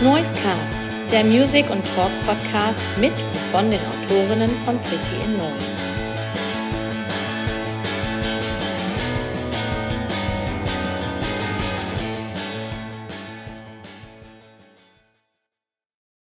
[0.00, 5.84] Noisecast, der Music- und Talk-Podcast mit und von den Autorinnen von Pretty in Noise.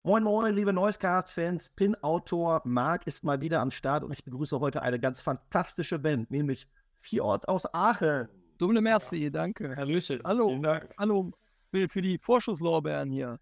[0.01, 4.81] Moin Moin, liebe Noisecast-Fans, Pin-Autor Marc ist mal wieder am Start und ich begrüße heute
[4.81, 6.67] eine ganz fantastische Band, nämlich
[6.97, 8.29] Fjord aus Aachen.
[8.57, 9.75] Dumme Merci, danke.
[9.77, 10.47] Hallo.
[10.47, 10.89] Vielen Dank.
[10.97, 11.29] Hallo
[11.69, 13.39] für, für die Vorschusslorbeeren hier.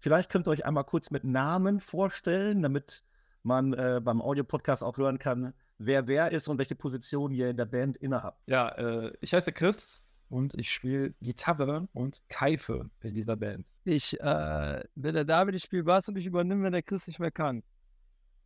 [0.00, 3.02] Vielleicht könnt ihr euch einmal kurz mit Namen vorstellen, damit
[3.42, 7.56] man äh, beim Audio-Podcast auch hören kann, wer wer ist und welche Position ihr in
[7.56, 8.40] der Band innehabt.
[8.46, 13.66] Ja, äh, ich heiße Chris und ich spiele Gitarre und Keife in dieser Band.
[13.84, 17.18] Ich, äh, wenn der David ich spiele Bass und ich übernehme, wenn der Chris nicht
[17.18, 17.62] mehr kann.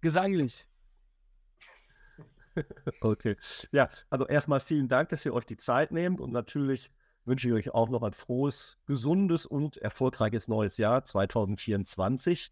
[0.01, 0.67] Gesanglich.
[3.01, 3.37] Okay.
[3.73, 6.89] Ja, also erstmal vielen Dank, dass ihr euch die Zeit nehmt und natürlich
[7.25, 12.51] wünsche ich euch auch noch ein frohes, gesundes und erfolgreiches neues Jahr 2024.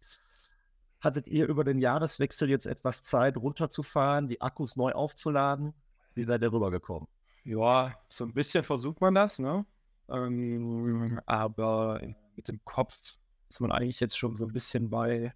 [0.99, 5.73] Hattet ihr über den Jahreswechsel jetzt etwas Zeit runterzufahren, die Akkus neu aufzuladen?
[6.13, 7.07] Wie seid ihr rübergekommen?
[7.43, 9.65] Ja, so ein bisschen versucht man das, ne?
[10.09, 12.01] Ähm, aber
[12.35, 13.17] mit dem Kopf
[13.49, 15.33] ist man eigentlich jetzt schon so ein bisschen bei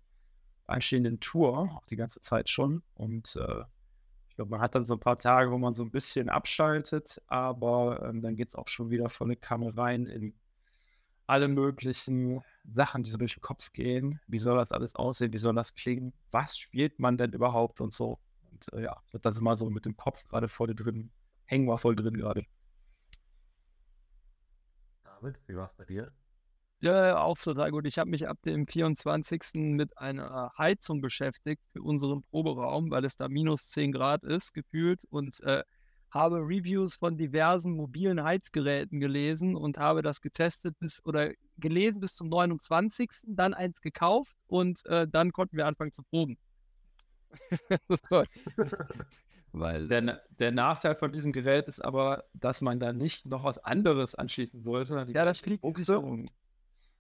[0.68, 2.84] einstehenden Tour, auch die ganze Zeit schon.
[2.96, 3.64] Und äh,
[4.38, 8.08] glaube, man hat dann so ein paar Tage, wo man so ein bisschen abschaltet, aber
[8.08, 10.34] ähm, dann geht es auch schon wieder volle Kammer rein in
[11.26, 14.22] alle möglichen Sachen, die so durch den Kopf gehen.
[14.28, 15.34] Wie soll das alles aussehen?
[15.34, 16.14] Wie soll das klingen?
[16.32, 18.20] Was spielt man denn überhaupt und so?
[18.50, 21.12] Und äh, ja, das ist mal so mit dem Kopf gerade voll drin,
[21.46, 22.46] hängen wir voll drin gerade.
[25.04, 26.14] David, wie war es bei dir?
[26.80, 27.88] Ja, auch total gut.
[27.88, 29.42] Ich habe mich ab dem 24.
[29.56, 35.04] mit einer Heizung beschäftigt für unseren Proberaum, weil es da minus 10 Grad ist, gefühlt.
[35.10, 35.64] Und äh,
[36.12, 42.16] habe Reviews von diversen mobilen Heizgeräten gelesen und habe das getestet bis oder gelesen bis
[42.16, 43.10] zum 29.
[43.28, 46.38] Dann eins gekauft und äh, dann konnten wir anfangen zu proben.
[49.52, 53.58] weil Der, der Nachteil von diesem Gerät ist aber, dass man da nicht noch was
[53.58, 55.08] anderes anschließen sollte.
[55.14, 56.02] ja, das fliegt Buchse.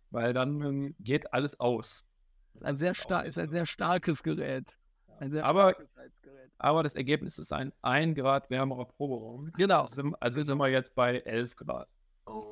[0.09, 2.05] Weil dann ähm, geht alles aus.
[2.53, 4.77] Ist ein sehr, star ist ein sehr starkes Gerät.
[5.19, 5.75] Ein sehr Aber-.
[6.59, 9.51] Aber das Ergebnis ist ein 1 Grad wärmerer Proberaum.
[9.53, 9.81] Genau.
[9.81, 11.87] Also sind, also sind wir jetzt bei 11 Grad.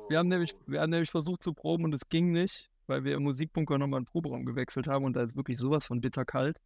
[0.08, 3.14] Wir haben, nämlich, wir haben nämlich versucht zu proben und es ging nicht, weil wir
[3.14, 6.60] im Musikbunker nochmal einen Proberaum gewechselt haben und da ist wirklich sowas von bitterkalt.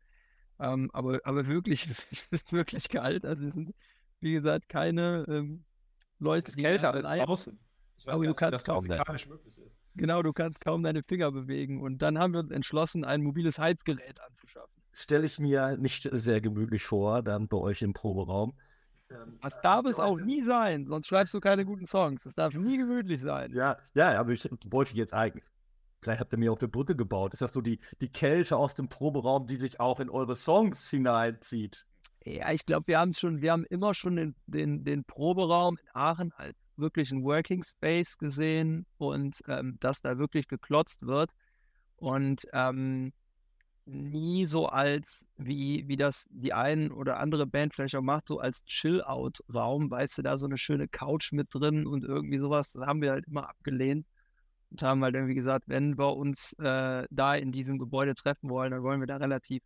[0.61, 3.25] Ähm, aber, aber wirklich, es ist wirklich kalt.
[3.25, 3.75] Also es sind,
[4.21, 5.65] wie gesagt, keine ähm,
[6.19, 7.59] Leute, Es ist kälter als draußen.
[7.97, 9.80] Ich Aber du gar nicht, wie kannst das kaum physikalisch möglich ist.
[9.95, 11.81] Genau, du kannst kaum deine Finger bewegen.
[11.81, 14.71] Und dann haben wir uns entschlossen, ein mobiles Heizgerät anzuschaffen.
[14.93, 18.55] Stelle ich mir nicht sehr gemütlich vor, dann bei euch im Proberaum.
[19.11, 22.27] Ähm, Das darf es auch nie sein, sonst schreibst du keine guten Songs.
[22.27, 23.53] Es darf nie gemütlich sein.
[23.53, 25.45] Ja, ja, aber ich wollte jetzt eigentlich.
[26.03, 27.35] Vielleicht habt ihr mir auf eine Brücke gebaut.
[27.35, 30.89] Ist das so die, die Kälte aus dem Proberaum, die sich auch in eure Songs
[30.89, 31.87] hineinzieht?
[32.25, 35.89] Ja, ich glaube, wir haben schon, wir haben immer schon den, den, den Proberaum in
[35.95, 41.31] Aachen als wirklichen Working Space gesehen und ähm, dass da wirklich geklotzt wird
[41.97, 43.13] und ähm,
[43.87, 48.39] nie so als, wie, wie das die ein oder andere Band vielleicht auch macht, so
[48.39, 52.87] als Chill-Out-Raum, weißt du, da so eine schöne Couch mit drin und irgendwie sowas, das
[52.87, 54.07] haben wir halt immer abgelehnt
[54.71, 58.71] und haben halt irgendwie gesagt, wenn wir uns äh, da in diesem Gebäude treffen wollen,
[58.73, 59.63] dann wollen wir da relativ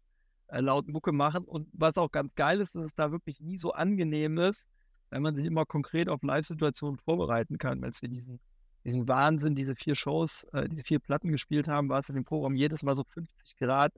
[0.49, 1.45] äh, laut Mucke machen.
[1.45, 4.67] Und was auch ganz geil ist, dass es da wirklich nie so angenehm ist,
[5.11, 7.85] wenn man sich immer konkret auf Live-Situationen vorbereiten kann.
[7.85, 8.41] Als wir diesen,
[8.85, 12.25] diesen Wahnsinn, diese vier Shows, äh, diese vier Platten gespielt haben, war es in dem
[12.25, 13.93] Programm jedes Mal so 50 Grad,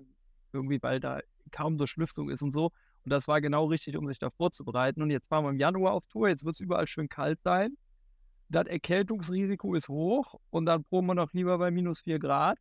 [0.53, 1.21] irgendwie, weil da
[1.53, 2.67] kaum Durchlüftung ist und so.
[3.05, 5.01] Und das war genau richtig, um sich da vorzubereiten.
[5.03, 7.77] Und jetzt fahren wir im Januar auf Tour, jetzt wird es überall schön kalt sein.
[8.49, 12.59] Das Erkältungsrisiko ist hoch und dann proben wir noch lieber bei minus 4 Grad.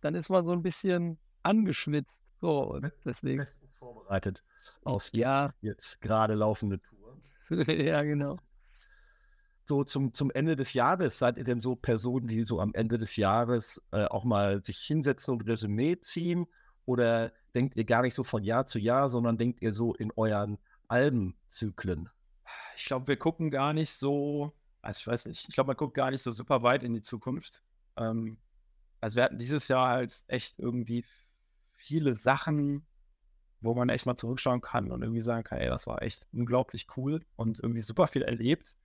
[0.00, 2.15] Dann ist man so ein bisschen angeschwitzt.
[2.40, 3.38] So, und deswegen.
[3.38, 4.42] Bestens vorbereitet
[4.84, 7.16] auf die Ja, jetzt gerade laufende Tour.
[7.68, 8.38] ja, genau.
[9.64, 12.98] So zum, zum Ende des Jahres, seid ihr denn so Personen, die so am Ende
[12.98, 16.46] des Jahres äh, auch mal sich hinsetzen und Resümee ziehen?
[16.84, 20.12] Oder denkt ihr gar nicht so von Jahr zu Jahr, sondern denkt ihr so in
[20.14, 22.08] euren Albenzyklen?
[22.76, 24.52] Ich glaube, wir gucken gar nicht so,
[24.82, 27.02] also ich weiß nicht, ich glaube, man guckt gar nicht so super weit in die
[27.02, 27.62] Zukunft.
[27.96, 28.38] Ähm,
[29.00, 31.04] also wir hatten dieses Jahr halt echt irgendwie
[31.76, 32.86] viele Sachen,
[33.60, 36.86] wo man echt mal zurückschauen kann und irgendwie sagen kann, ey, das war echt unglaublich
[36.96, 38.76] cool und irgendwie super viel erlebt.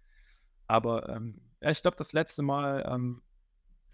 [0.67, 3.21] Aber ähm, ja, ich glaube, das letzte Mal, ähm,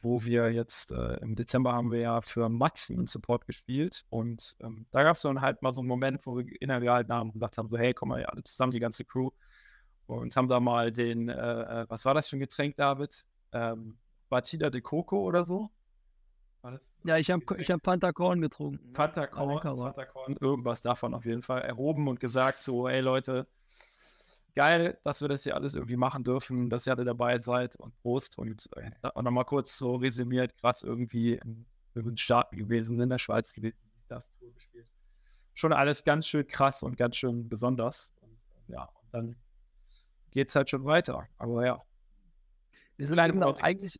[0.01, 4.55] wo wir jetzt äh, im Dezember haben wir ja für Maxi einen Support gespielt und
[4.61, 7.33] ähm, da gab es dann halt mal so einen Moment, wo wir innerhalb haben und
[7.33, 9.31] gesagt haben, so hey, komm mal alle zusammen, die ganze Crew
[10.07, 11.33] und haben da mal den, äh,
[11.81, 13.25] äh, was war das für ein Getränk, David?
[13.51, 13.97] Ähm,
[14.29, 15.69] Batida de Coco oder so?
[17.03, 18.93] Ja, ich habe ich hab Pantherkorn getrunken.
[18.93, 23.47] Pantherkorn, Pantherkorn, irgendwas davon auf jeden Fall erhoben und gesagt, so, hey Leute,
[24.55, 27.95] geil, dass wir das hier alles irgendwie machen dürfen, dass ihr alle dabei seid und
[28.01, 32.99] Prost und, äh, und nochmal kurz so resümiert, krass irgendwie in, in den Staaten gewesen,
[32.99, 33.77] in der Schweiz gewesen,
[34.07, 34.89] das Tour gespielt.
[35.53, 38.13] Schon alles ganz schön krass und ganz schön besonders.
[38.21, 38.37] Und,
[38.67, 39.35] ja, und dann
[40.31, 41.27] geht es halt schon weiter.
[41.37, 41.81] Aber ja.
[42.97, 43.99] Wir sind, auch eigentlich,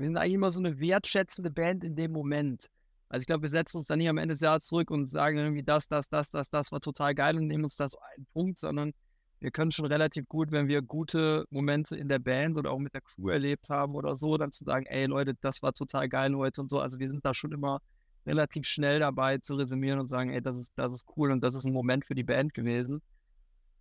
[0.00, 2.68] wir sind eigentlich immer so eine wertschätzende Band in dem Moment.
[3.08, 5.38] Also ich glaube, wir setzen uns dann nicht am Ende des Jahres zurück und sagen
[5.38, 8.26] irgendwie das, das, das, das, das war total geil und nehmen uns da so einen
[8.32, 8.92] Punkt, sondern
[9.40, 12.94] wir können schon relativ gut, wenn wir gute Momente in der Band oder auch mit
[12.94, 16.34] der Crew erlebt haben oder so, dann zu sagen, ey Leute, das war total geil
[16.36, 16.78] heute und so.
[16.78, 17.80] Also wir sind da schon immer
[18.26, 21.54] relativ schnell dabei zu resümieren und sagen, ey, das ist, das ist cool und das
[21.54, 23.02] ist ein Moment für die Band gewesen.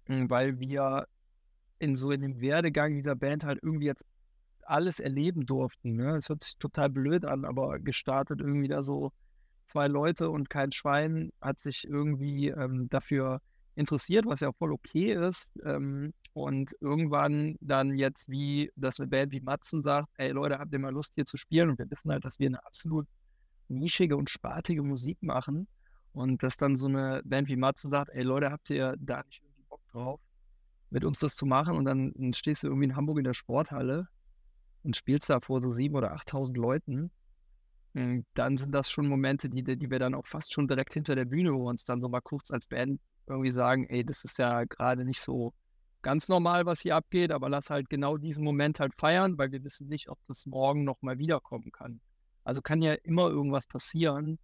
[0.05, 1.05] Hm, weil wir
[1.77, 4.05] in so in dem Werdegang dieser Band halt irgendwie jetzt
[4.69, 5.95] alles erleben durften.
[5.95, 6.17] Ne?
[6.17, 9.11] Es hört sich total blöd an, aber gestartet irgendwie da so
[9.67, 13.41] zwei Leute und kein Schwein hat sich irgendwie ähm, dafür
[13.75, 15.53] interessiert, was ja voll okay ist.
[15.63, 20.71] Ähm, und irgendwann dann jetzt, wie das eine Band wie Matzen sagt, ey Leute, habt
[20.73, 21.69] ihr mal Lust hier zu spielen?
[21.71, 23.07] Und wir wissen halt, dass wir eine absolut
[23.67, 25.67] nischige und spartige Musik machen.
[26.13, 29.41] Und dass dann so eine Band wie Matzen sagt, ey Leute, habt ihr da nicht
[29.43, 30.19] irgendwie Bock drauf,
[30.89, 31.75] mit uns das zu machen?
[31.75, 34.07] Und dann stehst du irgendwie in Hamburg in der Sporthalle
[34.83, 37.11] und spielst da vor so sieben oder 8.000 Leuten,
[37.93, 41.15] hm, dann sind das schon Momente, die, die wir dann auch fast schon direkt hinter
[41.15, 44.23] der Bühne, wo wir uns dann so mal kurz als Band irgendwie sagen, ey, das
[44.23, 45.53] ist ja gerade nicht so
[46.01, 49.63] ganz normal, was hier abgeht, aber lass halt genau diesen Moment halt feiern, weil wir
[49.63, 51.99] wissen nicht, ob das morgen nochmal wiederkommen kann.
[52.43, 54.39] Also kann ja immer irgendwas passieren.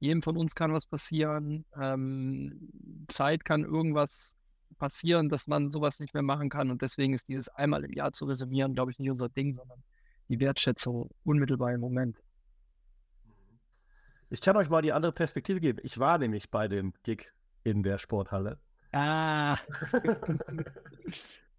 [0.00, 1.64] Jedem von uns kann was passieren.
[1.80, 2.70] Ähm,
[3.08, 4.36] Zeit kann irgendwas
[4.74, 6.70] passieren, dass man sowas nicht mehr machen kann.
[6.70, 9.82] Und deswegen ist dieses einmal im Jahr zu resümieren, glaube ich, nicht unser Ding, sondern
[10.28, 12.18] die Wertschätzung unmittelbar im Moment.
[14.30, 15.78] Ich kann euch mal die andere Perspektive geben.
[15.82, 17.30] Ich war nämlich bei dem Gig
[17.62, 18.58] in der Sporthalle.
[18.92, 19.58] Ah.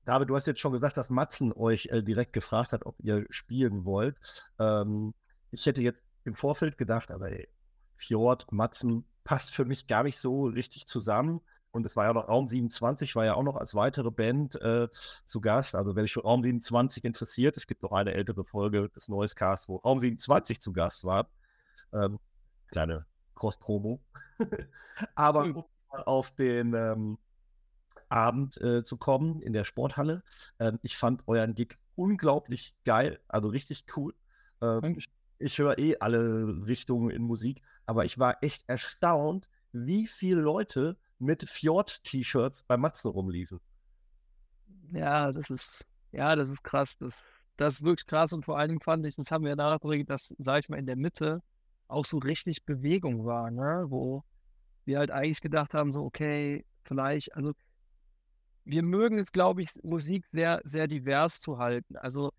[0.06, 3.26] David, du hast jetzt schon gesagt, dass Matzen euch äh, direkt gefragt hat, ob ihr
[3.30, 4.52] spielen wollt.
[4.60, 5.14] Ähm,
[5.52, 7.48] ich hätte jetzt im Vorfeld gedacht, aber ey,
[7.96, 11.42] Fjord, Matzen passt für mich gar nicht so richtig zusammen.
[11.76, 14.88] Und es war ja noch Raum 27, war ja auch noch als weitere Band äh,
[14.92, 15.76] zu Gast.
[15.76, 19.36] Also wer sich für Raum 27 interessiert, es gibt noch eine ältere Folge des Neues
[19.36, 21.30] Cast, wo Raum 27 zu Gast war.
[21.92, 22.18] Ähm,
[22.70, 23.06] kleine
[23.36, 24.00] Cross-Promo.
[25.16, 27.18] Aber um auf den ähm,
[28.08, 30.24] Abend äh, zu kommen in der Sporthalle.
[30.60, 34.14] Ähm, ich fand euren Gig unglaublich geil, also richtig cool.
[34.62, 34.98] Ähm,
[35.40, 40.98] ich höre eh alle Richtungen in Musik, aber ich war echt erstaunt, wie viele Leute
[41.20, 43.60] mit Fjord-T-Shirts bei Matzen rumliefen.
[44.92, 46.96] Ja, das ist, ja, das ist krass.
[47.00, 47.24] Das,
[47.58, 50.10] das ist wirklich krass und vor allen Dingen fand ich, das haben wir ja nachgebracht,
[50.10, 51.42] dass, sag ich mal, in der Mitte
[51.88, 53.86] auch so richtig Bewegung war, ne?
[53.88, 54.24] wo
[54.86, 57.54] wir halt eigentlich gedacht haben, so, okay, vielleicht, also
[58.66, 61.96] wir mögen es, glaube ich, Musik sehr, sehr divers zu halten.
[61.98, 62.32] Also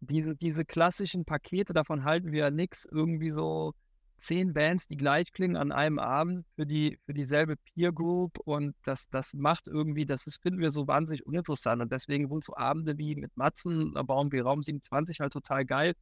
[0.00, 3.74] diese, diese klassischen Pakete, davon halten wir ja nichts, irgendwie so
[4.24, 8.74] zehn Bands, die gleich klingen an einem Abend für, die, für dieselbe Peer Group und
[8.84, 12.56] das, das macht irgendwie, das ist, finden wir so wahnsinnig uninteressant und deswegen wurden so
[12.56, 15.94] Abende wie mit Matzen, Baum wie Raum 27 halt total geil,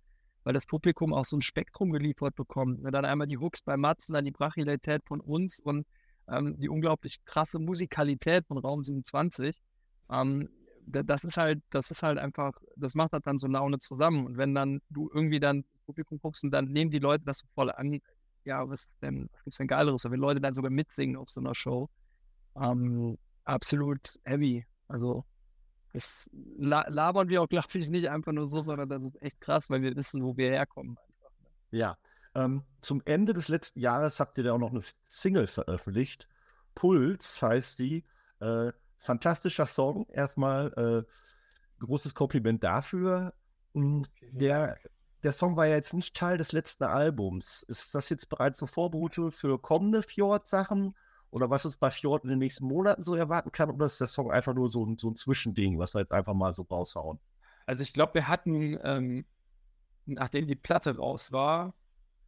[0.45, 2.83] weil das Publikum auch so ein Spektrum geliefert bekommt.
[2.83, 2.91] Ne?
[2.93, 5.87] Dann einmal die Hooks bei Matzen, dann die Brachialität von uns und
[6.31, 9.57] ähm, die unglaublich krasse Musikalität von Raum 27.
[10.11, 10.49] Ähm,
[10.87, 14.27] das ist halt, das ist halt einfach, das macht halt dann so Laune zusammen.
[14.27, 17.47] Und wenn dann du irgendwie dann Publikum guckst und dann nehmen die Leute das so
[17.55, 18.01] voll an,
[18.45, 20.05] ja, was denn, was gibt's denn Geileres?
[20.05, 21.89] Wenn Leute dann sogar mitsingen auf so einer Show,
[22.57, 24.67] ähm, absolut heavy.
[24.89, 25.25] Also
[25.93, 29.41] das la labern wir auch, glaube ich, nicht einfach nur so, sondern das ist echt
[29.41, 30.97] krass, weil wir wissen, wo wir herkommen.
[30.99, 31.79] Einfach, ne?
[31.79, 31.97] Ja.
[32.35, 36.29] Ähm, zum Ende des letzten Jahres habt ihr da auch noch eine Single veröffentlicht.
[36.75, 38.05] Puls heißt die.
[38.41, 40.07] Äh, fantastischer Song.
[40.09, 40.73] Erstmal
[41.07, 43.35] äh, großes Kompliment dafür.
[43.75, 44.79] Hm, der,
[45.23, 47.63] der Song war ja jetzt nicht Teil des letzten Albums.
[47.63, 50.95] Ist das jetzt bereits so Vorbote für kommende Fjord-Sachen?
[51.31, 53.71] Oder was uns bei Fjord in den nächsten Monaten so erwarten kann?
[53.71, 56.35] Oder ist der Song einfach nur so ein, so ein Zwischending, was wir jetzt einfach
[56.35, 57.21] mal so raushauen?
[57.65, 59.25] Also ich glaube, wir hatten, ähm,
[60.05, 61.75] nachdem die Platte raus war,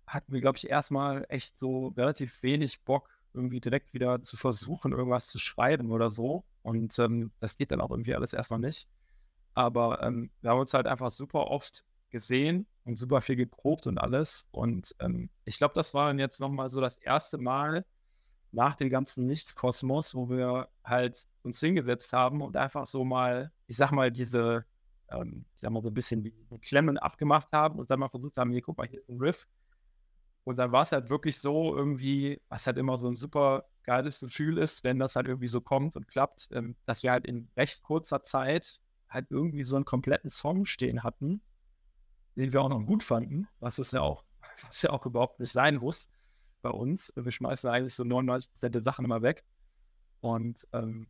[0.06, 4.92] hatten wir, glaube ich, erstmal echt so relativ wenig Bock, irgendwie direkt wieder zu versuchen,
[4.92, 6.44] irgendwas zu schreiben oder so.
[6.62, 8.88] Und ähm, das geht dann auch irgendwie alles erstmal nicht.
[9.54, 11.84] Aber ähm, wir haben uns halt einfach super oft
[12.14, 14.46] gesehen und super viel geprobt und alles.
[14.52, 17.84] Und ähm, ich glaube, das war dann jetzt nochmal so das erste Mal
[18.52, 23.76] nach dem ganzen Nichtskosmos, wo wir halt uns hingesetzt haben und einfach so mal, ich
[23.76, 24.64] sag mal, diese,
[25.08, 28.52] ähm, ich sag mal, so ein bisschen Klemmen abgemacht haben und dann mal versucht haben,
[28.52, 29.48] hier, guck mal, hier ist ein Riff
[30.44, 34.20] Und dann war es halt wirklich so irgendwie, was halt immer so ein super geiles
[34.20, 37.48] Gefühl ist, wenn das halt irgendwie so kommt und klappt, ähm, dass wir halt in
[37.56, 41.40] recht kurzer Zeit halt irgendwie so einen kompletten Song stehen hatten,
[42.36, 44.24] den wir auch noch gut fanden, was es ja auch,
[44.66, 46.08] was ja auch überhaupt nicht sein muss
[46.62, 47.12] bei uns.
[47.16, 49.44] Wir schmeißen eigentlich so 99% der Sachen immer weg.
[50.20, 51.06] Und ähm,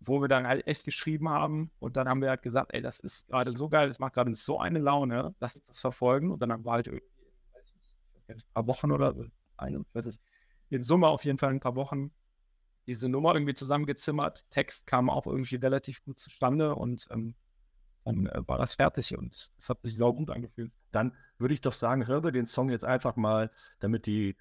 [0.00, 3.00] wo wir dann halt echt geschrieben haben und dann haben wir halt gesagt, ey, das
[3.00, 6.30] ist gerade so geil, das macht gerade so eine Laune, lass uns das verfolgen.
[6.30, 7.06] Und dann haben wir halt irgendwie
[8.28, 9.14] ein paar Wochen oder
[9.56, 10.18] eine, weiß ich,
[10.70, 12.12] in Summe auf jeden Fall ein paar Wochen
[12.86, 14.44] diese Nummer irgendwie zusammengezimmert.
[14.50, 17.34] Text kam auch irgendwie relativ gut zustande und ähm,
[18.06, 20.72] dann äh, war das fertig und es hat sich sau gut angefühlt.
[20.92, 24.36] Dann würde ich doch sagen, hören wir den Song jetzt einfach mal, damit die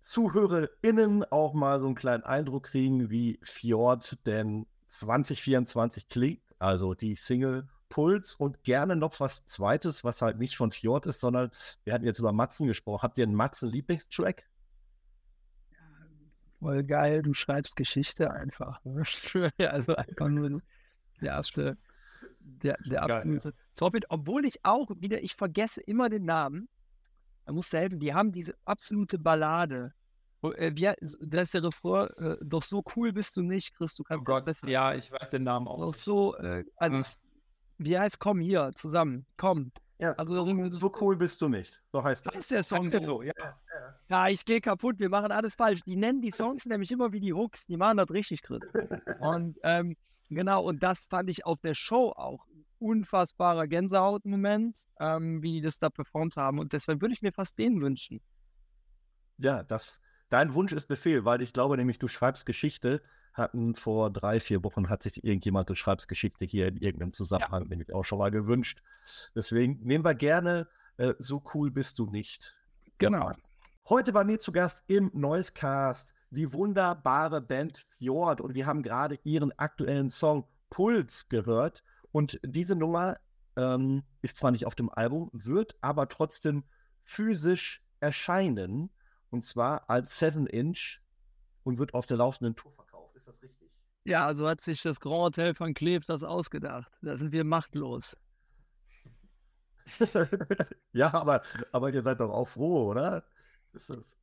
[0.00, 6.42] ZuhörerInnen auch mal so einen kleinen Eindruck kriegen, wie Fjord denn 2024 klingt.
[6.58, 11.20] Also die Single Puls und gerne noch was Zweites, was halt nicht von Fjord ist,
[11.20, 11.50] sondern
[11.84, 13.02] wir hatten jetzt über Matzen gesprochen.
[13.02, 14.44] Habt ihr einen Matzen-Lieblingstrack?
[16.58, 18.82] Voll geil, du schreibst Geschichte einfach.
[18.84, 19.02] Ne?
[19.70, 20.62] also einfach nur
[21.20, 21.76] der erste,
[22.46, 23.96] der, der absolute Top.
[24.08, 26.68] Obwohl ich auch wieder, ich vergesse immer den Namen.
[27.48, 29.92] Musst du helfen, die haben diese absolute Ballade.
[30.42, 34.04] Äh, wie, da ist der Refrain, äh, doch so cool bist du nicht, Chris, du
[34.04, 34.68] kannst oh Gott, besser.
[34.68, 35.78] Ja, ich weiß den Namen auch.
[35.78, 37.02] Doch so, äh, also,
[37.78, 39.72] wie heißt, komm hier, zusammen, komm.
[39.98, 41.82] Ja, also, so, so cool bist du nicht.
[41.90, 42.34] So heißt der.
[42.34, 43.32] Heißt der Song so, ja.
[44.08, 45.80] Ja, ich gehe kaputt, wir machen alles falsch.
[45.86, 48.60] Die nennen die Songs nämlich immer wie die Hooks, die machen das richtig, Chris.
[49.20, 49.96] und ähm,
[50.28, 55.60] genau, und das fand ich auf der Show auch ein unfassbarer Gänsehautmoment, ähm, wie die
[55.60, 56.58] das da performt haben.
[56.58, 58.20] Und deshalb würde ich mir fast den wünschen.
[59.38, 63.02] Ja, das, dein Wunsch ist Befehl, weil ich glaube nämlich, du schreibst Geschichte
[63.36, 67.64] hatten vor drei, vier Wochen, hat sich irgendjemand, du schreibst Geschichte hier in irgendeinem Zusammenhang,
[67.64, 67.68] ja.
[67.68, 68.82] nämlich auch schon mal gewünscht.
[69.34, 72.56] Deswegen nehmen wir gerne, äh, so cool bist du nicht.
[72.98, 73.32] Genau.
[73.88, 79.18] Heute bei mir zu Gast im Noisecast die wunderbare Band Fjord und wir haben gerade
[79.24, 83.16] ihren aktuellen Song Puls gehört und diese Nummer
[83.56, 86.64] ähm, ist zwar nicht auf dem Album, wird aber trotzdem
[87.02, 88.90] physisch erscheinen
[89.30, 91.00] und zwar als 7-Inch
[91.64, 93.16] und wird auf der laufenden Tour verkauft.
[93.16, 93.70] Ist das richtig?
[94.04, 96.92] Ja, also hat sich das Grand Hotel von Kleve das ausgedacht.
[97.02, 98.16] Da sind wir machtlos.
[100.92, 101.42] ja, aber,
[101.72, 103.24] aber ihr seid doch auch froh, oder?
[103.72, 104.16] Ist das...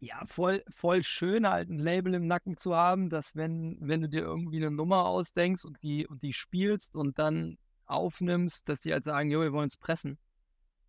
[0.00, 4.08] Ja, voll, voll schön, halt ein Label im Nacken zu haben, dass wenn, wenn du
[4.08, 8.92] dir irgendwie eine Nummer ausdenkst und die, und die spielst und dann aufnimmst, dass die
[8.92, 10.18] halt sagen, jo, wir wollen es pressen.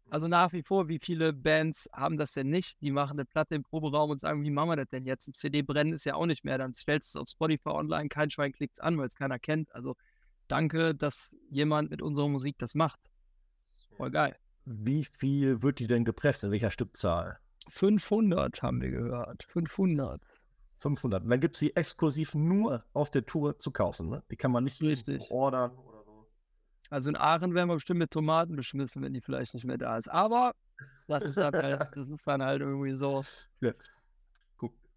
[0.10, 2.82] Also nach wie vor, wie viele Bands haben das denn nicht?
[2.82, 5.28] Die machen eine Platte im Proberaum und sagen, wie machen wir das denn jetzt?
[5.28, 6.58] Ein CD brennen ist ja auch nicht mehr.
[6.58, 9.38] Dann stellst du es auf Spotify online, kein Schwein klickt es an, weil es keiner
[9.38, 9.74] kennt.
[9.76, 9.96] Also
[10.48, 13.00] danke, dass jemand mit unserer Musik das macht.
[13.98, 14.38] Voll geil.
[14.64, 16.44] Wie viel wird die denn gepresst?
[16.44, 17.40] In welcher Stückzahl?
[17.70, 19.44] 500 haben wir gehört.
[19.50, 20.22] 500.
[20.80, 21.24] 500.
[21.24, 24.10] Und dann gibt es sie exklusiv nur auf der Tour zu kaufen.
[24.10, 24.24] Ne?
[24.30, 25.30] Die kann man nicht Richtig.
[25.32, 25.72] ordern
[26.90, 29.98] also in Aachen werden wir bestimmt mit Tomaten beschmissen, wenn die vielleicht nicht mehr da
[29.98, 30.08] ist.
[30.08, 30.54] Aber
[31.08, 33.24] das ist dann halt, das ist dann halt irgendwie so.
[33.62, 33.74] Ja.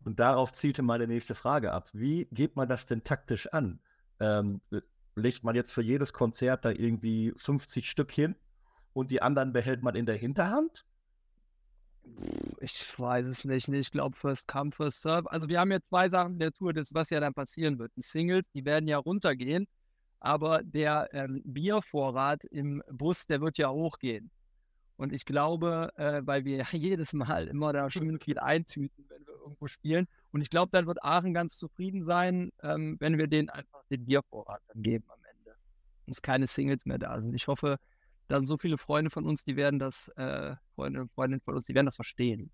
[0.03, 1.91] Und darauf zielte meine nächste Frage ab.
[1.93, 3.81] Wie geht man das denn taktisch an?
[4.19, 4.63] Ähm,
[5.15, 8.35] legt man jetzt für jedes Konzert da irgendwie 50 Stück hin
[8.95, 10.87] und die anderen behält man in der Hinterhand?
[12.61, 13.69] Ich weiß es nicht.
[13.69, 15.31] Ich glaube, First Come, First Serve.
[15.31, 17.93] Also, wir haben ja zwei Sachen in der Tour, das, was ja dann passieren wird.
[17.97, 19.67] Die Singles, die werden ja runtergehen
[20.21, 24.31] aber der ähm, Biervorrat im Bus, der wird ja hochgehen.
[24.97, 29.35] Und ich glaube, äh, weil wir jedes Mal immer da schön viel eintüten, wenn wir
[29.35, 30.07] irgendwo spielen.
[30.31, 34.05] Und ich glaube, dann wird Aachen ganz zufrieden sein, ähm, wenn wir denen einfach den
[34.05, 35.57] Biervorrat dann geben am Ende.
[36.07, 37.35] Und es keine Singles mehr da sind.
[37.35, 37.79] Ich hoffe,
[38.31, 41.57] da sind so viele Freunde von uns, die werden das, äh, Freunde und Freundinnen von
[41.57, 42.51] uns, die werden das verstehen.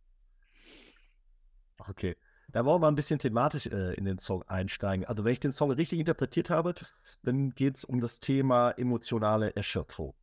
[1.78, 2.16] Okay.
[2.48, 5.04] Da wollen wir ein bisschen thematisch äh, in den Song einsteigen.
[5.04, 6.74] Also, wenn ich den Song richtig interpretiert habe,
[7.22, 10.14] dann geht es um das Thema emotionale Erschöpfung.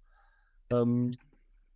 [0.71, 1.15] Ähm,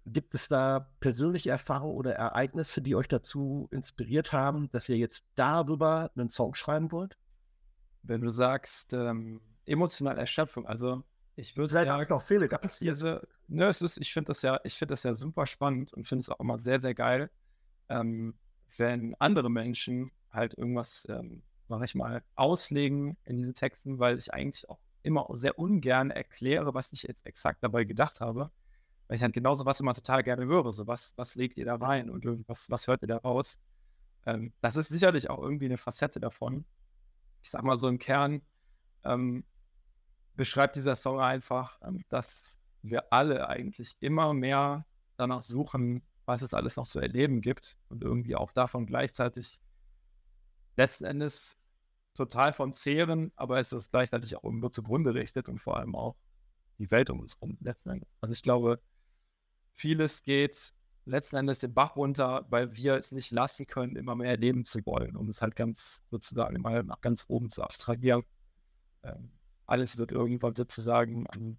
[0.05, 5.25] gibt es da persönliche Erfahrungen oder Ereignisse, die euch dazu inspiriert haben, dass ihr jetzt
[5.35, 7.17] darüber einen Song schreiben wollt?
[8.03, 11.03] Wenn du sagst, ähm, emotionale Erschöpfung, also
[11.37, 12.81] ich würde Vielleicht habe ich noch Fehler gehabt.
[13.47, 16.21] ne, es ist, ich finde das ja, ich finde das ja super spannend und finde
[16.21, 17.29] es auch immer sehr, sehr geil,
[17.89, 18.35] ähm,
[18.75, 24.33] wenn andere Menschen halt irgendwas, ähm, sag ich mal, auslegen in diese Texten, weil ich
[24.33, 28.49] eigentlich auch immer sehr ungern erkläre, was ich jetzt exakt dabei gedacht habe.
[29.07, 30.73] Weil ich halt genauso was immer total gerne höre.
[30.73, 33.59] So, was, was legt ihr da rein und was, was hört ihr da raus?
[34.25, 36.65] Ähm, das ist sicherlich auch irgendwie eine Facette davon.
[37.43, 38.41] Ich sag mal so im Kern,
[39.05, 39.45] ähm,
[40.37, 44.85] beschreibt dieser Song einfach, ähm, dass wir alle eigentlich immer mehr
[45.17, 49.59] danach suchen, was es alles noch zu erleben gibt und irgendwie auch davon gleichzeitig
[50.77, 51.57] letzten Endes
[52.13, 56.15] total von zehren, aber es ist gleichzeitig auch irgendwo zugrunde richtet und vor allem auch
[56.77, 58.09] die Welt um uns herum letzten Endes.
[58.21, 58.79] Also ich glaube,
[59.73, 60.73] vieles geht
[61.05, 64.85] letzten Endes den Bach runter, weil wir es nicht lassen können, immer mehr erleben zu
[64.85, 68.23] wollen, um es halt ganz sozusagen mal nach ganz oben zu abstrahieren.
[69.03, 69.31] Ähm,
[69.67, 71.57] alles wird irgendwann sozusagen an,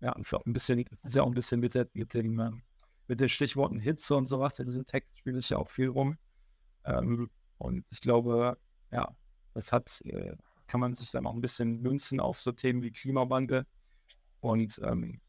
[0.00, 2.62] ja, ein bisschen, ist ja auch ein bisschen mit, der, mit, dem, ähm,
[3.06, 6.18] mit den Stichworten Hitze und sowas, in diesem Text spiele ich ja auch viel rum.
[6.84, 8.58] Ähm, und ich glaube,
[8.90, 9.16] ja,
[9.54, 12.92] das hat, äh, kann man sich dann auch ein bisschen münzen auf so Themen wie
[12.92, 13.64] Klimawandel
[14.40, 15.20] und ähm,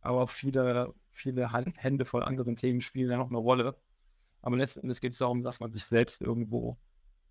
[0.00, 3.76] aber auch viele, viele Hände voll anderen Themen spielen ja noch eine Rolle.
[4.42, 6.76] Aber letzten Endes geht es darum, dass man sich selbst irgendwo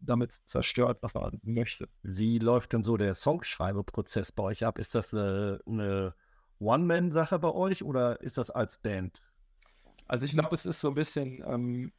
[0.05, 1.88] damit zerstört, was man möchte.
[2.01, 4.79] Wie läuft denn so der Songschreibeprozess bei euch ab?
[4.79, 6.15] Ist das eine, eine
[6.60, 9.22] One-Man-Sache bei euch oder ist das als Band?
[10.07, 11.91] Also ich glaube, es ist so ein bisschen, ähm,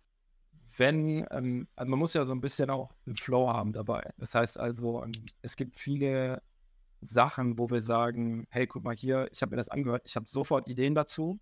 [0.77, 4.13] wenn, ähm, also man muss ja so ein bisschen auch einen Flow haben dabei.
[4.19, 6.43] Das heißt also, ähm, es gibt viele
[7.01, 10.27] Sachen, wo wir sagen, hey, guck mal hier, ich habe mir das angehört, ich habe
[10.29, 11.39] sofort Ideen dazu.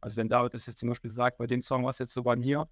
[0.00, 2.36] Also wenn David das jetzt zum Beispiel sagt, bei dem Song, was jetzt so bei
[2.36, 2.68] mir,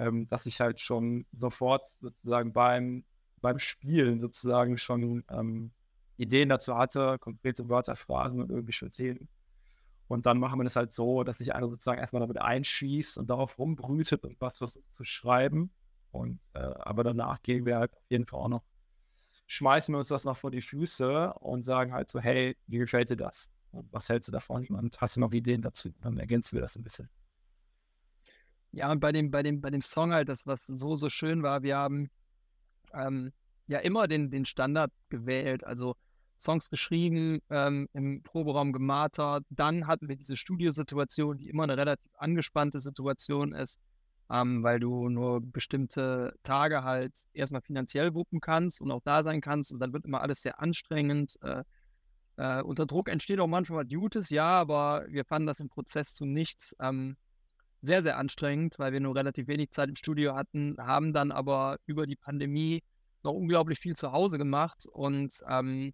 [0.00, 3.04] ähm, dass ich halt schon sofort sozusagen beim,
[3.42, 5.72] beim Spielen sozusagen schon ähm,
[6.16, 9.28] Ideen dazu hatte, konkrete Wörter, Phrasen und irgendwie schon Themen.
[10.08, 13.28] Und dann machen wir das halt so, dass sich einer sozusagen erstmal damit einschießt und
[13.28, 15.70] darauf rumbrütet und was, was zu schreiben.
[16.10, 18.64] Und äh, aber danach gehen wir halt auf jeden Fall auch noch,
[19.46, 23.10] schmeißen wir uns das noch vor die Füße und sagen halt so, hey, wie gefällt
[23.10, 23.50] dir das?
[23.70, 24.66] Und was hältst du davon?
[24.68, 25.90] Und hast du noch Ideen dazu?
[26.00, 27.08] Dann ergänzen wir das ein bisschen.
[28.72, 31.42] Ja, und bei dem, bei dem, bei dem Song halt, das, was so, so schön
[31.42, 32.10] war, wir haben
[32.94, 33.32] ähm,
[33.66, 35.64] ja immer den, den Standard gewählt.
[35.64, 35.96] Also
[36.40, 39.44] Songs geschrieben, ähm, im Proberaum gemartert.
[39.50, 43.78] Dann hatten wir diese Studiosituation, die immer eine relativ angespannte Situation ist,
[44.30, 49.42] ähm, weil du nur bestimmte Tage halt erstmal finanziell wuppen kannst und auch da sein
[49.42, 49.72] kannst.
[49.72, 51.38] Und dann wird immer alles sehr anstrengend.
[51.42, 51.62] Äh,
[52.36, 56.14] äh, unter Druck entsteht auch manchmal was Gutes, ja, aber wir fanden das im Prozess
[56.14, 57.18] zu nichts ähm,
[57.82, 61.78] sehr, sehr anstrengend, weil wir nur relativ wenig Zeit im Studio hatten, haben dann aber
[61.86, 62.82] über die Pandemie
[63.22, 65.92] noch unglaublich viel zu Hause gemacht und ähm,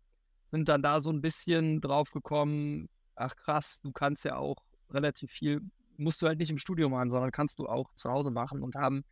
[0.51, 4.57] sind dann da so ein bisschen drauf gekommen, ach krass, du kannst ja auch
[4.91, 5.61] relativ viel,
[5.97, 8.75] musst du halt nicht im Studio machen, sondern kannst du auch zu Hause machen und
[8.75, 9.05] haben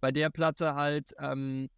[0.00, 1.68] bei der Platte halt ähm,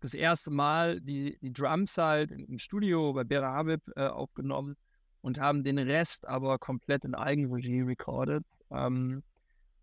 [0.00, 4.76] das erste Mal die, die Drums halt im Studio bei Bera Habib äh, aufgenommen
[5.22, 8.44] und haben den Rest aber komplett in Eigenregie recorded.
[8.70, 9.22] Ähm,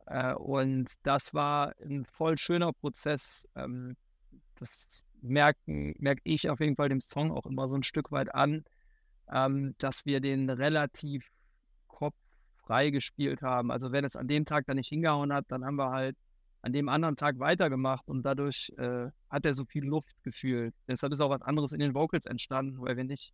[0.07, 3.47] äh, und das war ein voll schöner Prozess.
[3.55, 3.95] Ähm,
[4.59, 8.33] das merke merk ich auf jeden Fall dem Song auch immer so ein Stück weit
[8.33, 8.63] an,
[9.31, 11.25] ähm, dass wir den relativ
[11.87, 13.71] kopffrei gespielt haben.
[13.71, 16.15] Also wenn es an dem Tag dann nicht hingehauen hat, dann haben wir halt
[16.61, 20.75] an dem anderen Tag weitergemacht und dadurch äh, hat er so viel Luft gefühlt.
[20.87, 23.33] Deshalb ist auch was anderes in den Vocals entstanden, weil wir nicht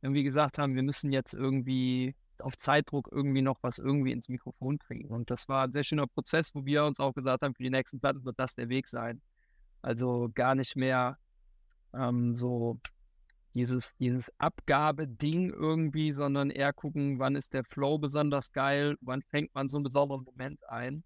[0.00, 4.78] irgendwie gesagt haben, wir müssen jetzt irgendwie auf Zeitdruck irgendwie noch was irgendwie ins Mikrofon
[4.78, 5.08] kriegen.
[5.08, 7.70] Und das war ein sehr schöner Prozess, wo wir uns auch gesagt haben, für die
[7.70, 9.20] nächsten Platten wird das der Weg sein.
[9.82, 11.18] Also gar nicht mehr
[11.94, 12.80] ähm, so
[13.54, 19.54] dieses, dieses Abgabeding irgendwie, sondern eher gucken, wann ist der Flow besonders geil, wann fängt
[19.54, 21.04] man so einen besonderen Moment ein.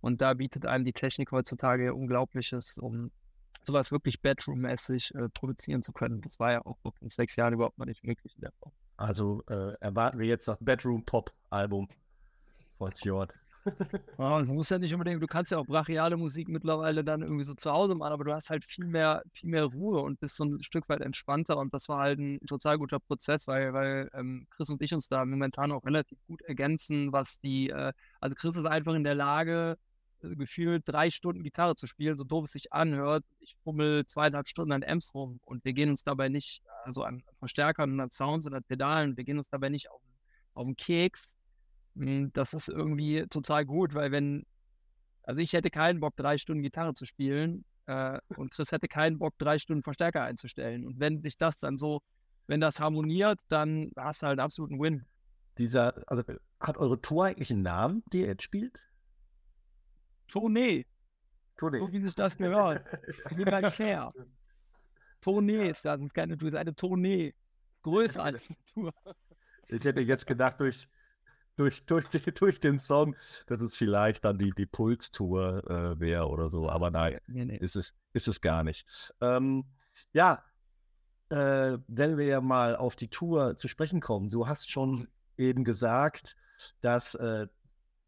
[0.00, 3.10] Und da bietet einem die Technik heutzutage Unglaubliches, um
[3.62, 6.20] sowas wirklich Bedroom-mäßig äh, produzieren zu können.
[6.20, 8.72] Das war ja auch in sechs Jahren überhaupt noch nicht möglich in der Form.
[8.98, 11.88] Also äh, erwarten wir jetzt das Bedroom-Pop-Album
[12.76, 13.34] von Fjord.
[14.18, 17.44] Ja, du musst ja nicht unbedingt, du kannst ja auch brachiale Musik mittlerweile dann irgendwie
[17.44, 20.36] so zu Hause machen, aber du hast halt viel mehr, viel mehr Ruhe und bist
[20.36, 24.08] so ein Stück weit entspannter und das war halt ein total guter Prozess, weil, weil
[24.14, 28.34] ähm, Chris und ich uns da momentan auch relativ gut ergänzen, was die, äh, also
[28.36, 29.76] Chris ist einfach in der Lage,
[30.20, 33.24] gefühlt drei Stunden Gitarre zu spielen, so doof es sich anhört.
[33.40, 37.22] Ich fummel zweieinhalb Stunden an Amps rum und wir gehen uns dabei nicht, also an
[37.38, 40.00] Verstärkern und an Sounds und an Pedalen, wir gehen uns dabei nicht auf,
[40.54, 41.38] auf den Keks
[41.98, 44.46] hm, das ist irgendwie total gut, weil wenn,
[45.22, 49.18] also ich hätte keinen Bock, drei Stunden Gitarre zu spielen äh, und Chris hätte keinen
[49.18, 50.86] Bock, drei Stunden Verstärker einzustellen.
[50.86, 52.00] Und wenn sich das dann so,
[52.46, 55.04] wenn das harmoniert, dann hast du halt einen absoluten Win.
[55.58, 56.22] Dieser, also
[56.60, 58.80] hat eure Tour eigentlich einen Namen, die ihr jetzt spielt?
[60.28, 60.86] Tournee.
[61.56, 61.78] Tournee.
[61.78, 62.84] So wie sich das gehört.
[63.30, 64.12] Wie beim Share.
[65.20, 67.34] Tournee ist das, keine Tour, ist eine Tournee.
[67.82, 68.92] Größer als eine Tour.
[69.68, 70.88] Ich hätte jetzt gedacht, durch,
[71.56, 73.14] durch, durch, durch den Song,
[73.46, 76.68] dass es vielleicht dann die, die Pulstour äh, wäre oder so.
[76.68, 77.56] Aber nein, nee, nee.
[77.56, 79.12] Ist, es, ist es gar nicht.
[79.20, 79.64] Ähm,
[80.12, 80.42] ja,
[81.30, 85.64] äh, wenn wir ja mal auf die Tour zu sprechen kommen, du hast schon eben
[85.64, 86.36] gesagt,
[86.80, 87.46] dass äh,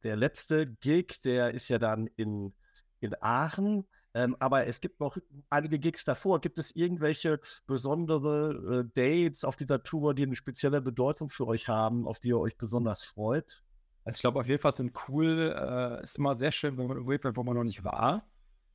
[0.02, 2.52] der letzte Gig, der ist ja dann in,
[3.00, 3.86] in Aachen.
[4.12, 5.16] Ähm, aber es gibt noch
[5.50, 6.40] einige Gigs davor.
[6.40, 11.68] Gibt es irgendwelche besondere äh, Dates auf dieser Tour, die eine spezielle Bedeutung für euch
[11.68, 13.62] haben, auf die ihr euch besonders freut?
[14.04, 16.96] Also ich glaube auf jeden Fall sind cool, äh, ist immer sehr schön, wenn man
[16.96, 18.26] irgendwo wo man noch nicht war.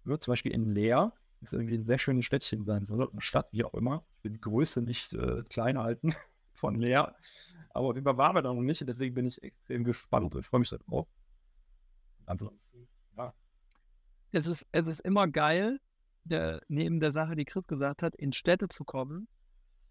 [0.05, 1.13] Ja, zum Beispiel in Leer.
[1.41, 4.05] Ist irgendwie ein sehr schönes Städtchen sein soll, eine Stadt, wie auch immer.
[4.17, 6.15] Ich will die Größe nicht äh, klein halten
[6.53, 7.15] von Leer.
[7.71, 10.45] Aber auf jeden Fall waren wir da noch nicht, deswegen bin ich extrem gespannt und
[10.45, 11.07] freue mich darauf.
[12.25, 13.33] Ansonsten, ja.
[14.31, 15.79] Es ist, es ist immer geil,
[16.23, 19.27] der, neben der Sache, die Chris gesagt hat, in Städte zu kommen,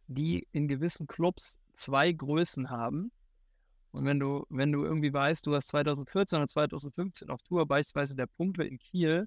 [0.07, 3.11] die in gewissen Clubs zwei Größen haben.
[3.93, 8.15] Und wenn du, wenn du irgendwie weißt, du hast 2014 oder 2015 auf Tour, beispielsweise
[8.15, 9.27] der Pumpe in Kiel,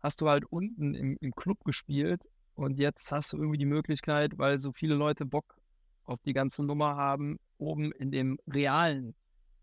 [0.00, 2.22] hast du halt unten im, im Club gespielt
[2.54, 5.56] und jetzt hast du irgendwie die Möglichkeit, weil so viele Leute Bock
[6.04, 9.14] auf die ganze Nummer haben, oben in dem realen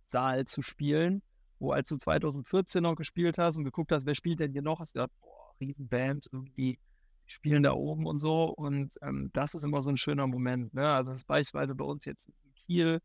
[0.08, 1.22] Saal zu spielen,
[1.64, 4.80] wo als du 2014 noch gespielt hast und geguckt hast, wer spielt denn hier noch,
[4.80, 6.78] hast du gedacht, boah, Riesenbands irgendwie
[7.26, 10.74] spielen da oben und so und ähm, das ist immer so ein schöner Moment.
[10.74, 10.88] Ne?
[10.88, 13.00] Also das ist beispielsweise bei uns jetzt in Kiel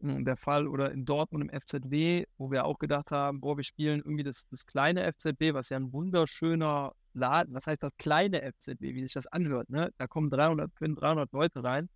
[0.00, 3.64] hm, der Fall oder in Dortmund im FZW, wo wir auch gedacht haben, boah, wir
[3.64, 8.42] spielen irgendwie das, das kleine FZW, was ja ein wunderschöner Laden, was heißt das kleine
[8.50, 9.92] FZW, wie sich das anhört, ne?
[9.98, 11.88] Da kommen 300, 300 Leute rein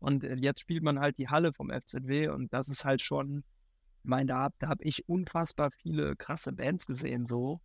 [0.00, 3.44] und äh, jetzt spielt man halt die Halle vom FZW und das ist halt schon,
[4.02, 7.60] ich meine, da, da habe ich unfassbar viele krasse Bands gesehen, so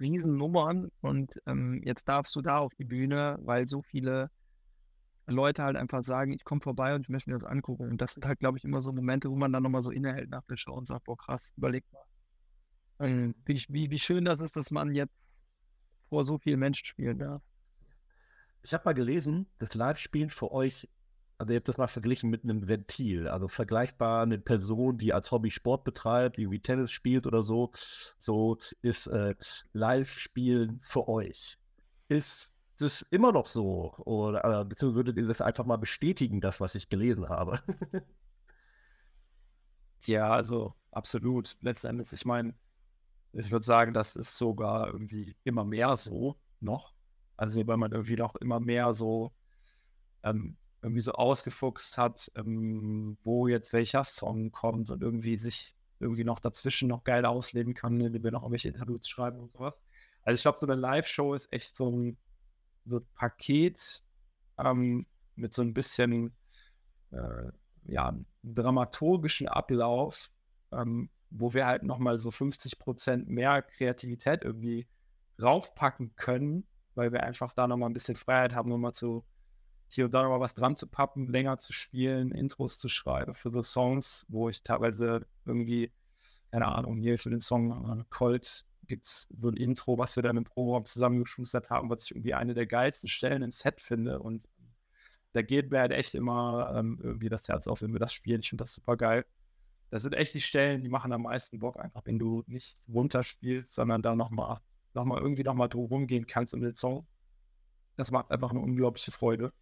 [0.00, 4.30] Riesennummern und ähm, jetzt darfst du da auf die Bühne, weil so viele
[5.26, 7.90] Leute halt einfach sagen, ich komme vorbei und ich möchte mir das angucken.
[7.90, 10.30] Und das sind halt, glaube ich, immer so Momente, wo man dann nochmal so innehält
[10.30, 12.02] nach der Show und sagt, boah, krass, überleg mal.
[13.00, 15.14] Ähm, wie, wie, wie schön das ist, dass man jetzt
[16.08, 17.42] vor so vielen Menschen spielen darf.
[18.62, 20.88] Ich habe mal gelesen, das Live-Spielen für euch,
[21.38, 25.30] also ihr habt das mal verglichen mit einem Ventil, also vergleichbar eine Person, die als
[25.30, 27.70] Hobby Sport betreibt, wie Tennis spielt oder so,
[28.18, 29.34] so ist äh,
[29.72, 31.58] Live-Spielen für euch.
[32.08, 33.94] Ist das immer noch so?
[33.98, 37.60] Oder äh, beziehungsweise würdet ihr das einfach mal bestätigen, das, was ich gelesen habe?
[40.06, 41.56] ja, also absolut.
[41.60, 42.54] Letztendlich, ich meine,
[43.32, 46.94] ich würde sagen, das ist sogar irgendwie immer mehr so noch.
[47.36, 49.32] Also weil man irgendwie noch immer mehr so
[50.22, 56.22] ähm, irgendwie so ausgefuchst hat, ähm, wo jetzt welcher Song kommt und irgendwie sich irgendwie
[56.22, 59.84] noch dazwischen noch geil ausleben kann, indem wir noch irgendwelche Interludes schreiben und sowas.
[60.22, 62.16] Also ich glaube, so eine Live-Show ist echt so ein
[62.84, 64.04] so ein Paket
[64.58, 66.36] ähm, mit so ein bisschen
[67.10, 67.50] äh,
[67.86, 70.30] ja, dramaturgischen Ablauf,
[70.70, 74.86] ähm, wo wir halt nochmal so 50 Prozent mehr Kreativität irgendwie
[75.42, 79.24] raufpacken können, weil wir einfach da nochmal ein bisschen Freiheit haben, nochmal zu
[79.88, 83.50] hier und da nochmal was dran zu pappen, länger zu spielen, Intros zu schreiben für
[83.50, 85.92] so Songs, wo ich teilweise irgendwie,
[86.50, 90.22] keine Ahnung, hier für den Song äh, Cold gibt es so ein Intro, was wir
[90.22, 94.20] dann im Programm zusammengeschustert haben, was ich irgendwie eine der geilsten Stellen im Set finde.
[94.20, 94.48] Und
[95.32, 98.40] da geht mir halt echt immer ähm, irgendwie das Herz auf, wenn wir das spielen.
[98.40, 99.26] Ich finde das super geil.
[99.90, 103.74] Das sind echt die Stellen, die machen am meisten Bock, einfach wenn du nicht runterspielst,
[103.74, 104.60] sondern da nochmal
[104.94, 107.06] noch mal irgendwie nochmal drum rumgehen kannst in den Song.
[107.96, 109.52] Das macht einfach eine unglaubliche Freude.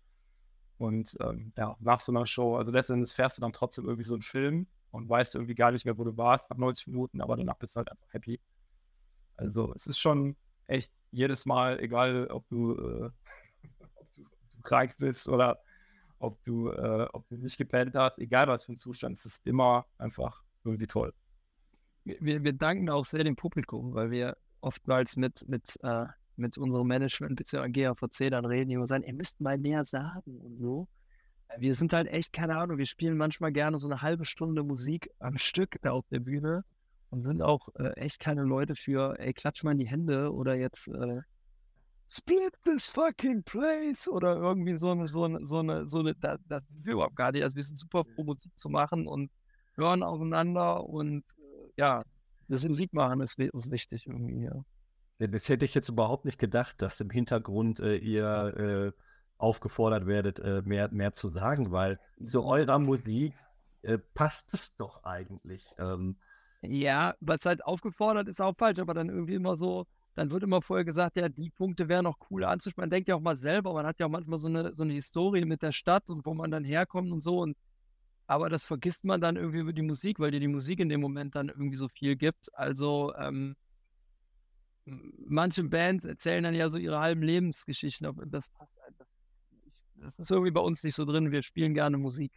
[0.79, 4.15] Und ähm, ja, nach so einer Show, also letztendlich fährst du dann trotzdem irgendwie so
[4.15, 7.37] einen Film und weißt irgendwie gar nicht mehr, wo du warst nach 90 Minuten, aber
[7.37, 8.41] danach bist du halt einfach happy.
[9.37, 13.11] Also es ist schon echt jedes Mal, egal ob du, äh,
[13.95, 15.59] ob du, ob du krank bist oder
[16.19, 19.47] ob du, äh, ob du nicht gepennt hast, egal was für ein Zustand, es ist
[19.47, 21.13] immer einfach irgendwie toll.
[22.05, 26.87] Wir, wir danken auch sehr dem Publikum, weil wir oftmals mit, mit, äh, mit unserem
[26.87, 27.71] Management bzw.
[27.71, 30.89] GAVC dann reden, die immer sagen, ihr müsst mal mehr sagen und so.
[31.59, 35.11] Wir sind halt echt, keine Ahnung, wir spielen manchmal gerne so eine halbe Stunde Musik
[35.21, 36.65] am Stück da auf der Bühne
[37.11, 40.57] und sind auch äh, echt keine Leute für, ey, klatsch mal in die Hände oder
[40.57, 41.21] jetzt äh,
[42.09, 46.39] split this fucking place oder irgendwie so eine, so eine, so eine, so eine, da,
[46.49, 47.45] das sind wir überhaupt gar nicht.
[47.45, 49.31] Also wir sind super froh, Musik zu machen und
[49.77, 52.03] hören aufeinander und äh, ja,
[52.49, 54.65] das Musik machen ist, ist wichtig irgendwie, ja.
[55.19, 59.01] Das hätte ich jetzt überhaupt nicht gedacht, dass im Hintergrund äh, ihr äh,
[59.39, 63.35] aufgefordert werdet, äh, mehr, mehr zu sagen, weil zu eurer Musik
[63.83, 65.71] äh, passt es doch eigentlich.
[65.79, 66.17] Ähm,
[66.63, 70.43] ja, weil es halt aufgefordert ist auch falsch, aber dann irgendwie immer so, dann wird
[70.43, 72.85] immer vorher gesagt, ja, die Punkte wären noch cooler anzusprechen.
[72.85, 74.95] Man denkt ja auch mal selber, man hat ja auch manchmal so eine, so eine
[74.95, 77.41] Historie mit der Stadt und wo man dann herkommt und so.
[77.41, 77.57] Und,
[78.27, 81.01] aber das vergisst man dann irgendwie über die Musik, weil dir die Musik in dem
[81.01, 82.55] Moment dann irgendwie so viel gibt.
[82.57, 83.57] Also ähm,
[84.87, 88.07] manche Bands erzählen dann ja so ihre halben Lebensgeschichten.
[88.07, 88.95] Aber das passt halt.
[88.99, 89.09] Das,
[89.97, 91.33] das ist irgendwie bei uns nicht so drin.
[91.33, 92.33] Wir spielen gerne Musik.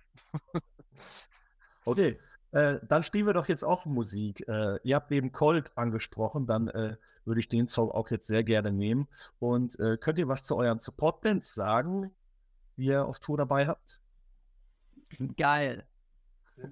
[1.86, 2.19] okay,
[2.51, 4.47] Äh, dann spielen wir doch jetzt auch Musik.
[4.47, 8.43] Äh, ihr habt eben Cold angesprochen, dann äh, würde ich den Song auch jetzt sehr
[8.43, 9.07] gerne nehmen.
[9.39, 12.12] Und äh, könnt ihr was zu euren Support-Bands sagen,
[12.77, 13.99] die ihr auf Tour dabei habt?
[15.36, 15.86] Geil.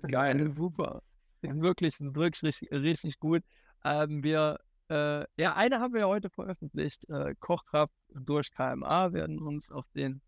[0.09, 1.03] Geil, super.
[1.41, 3.43] Wirklich, wirklich richtig, richtig gut.
[3.83, 4.59] Ähm, wir,
[4.89, 7.09] äh, ja, eine haben wir heute veröffentlicht.
[7.09, 10.21] Äh, Kochkraft durch KMA werden uns auf den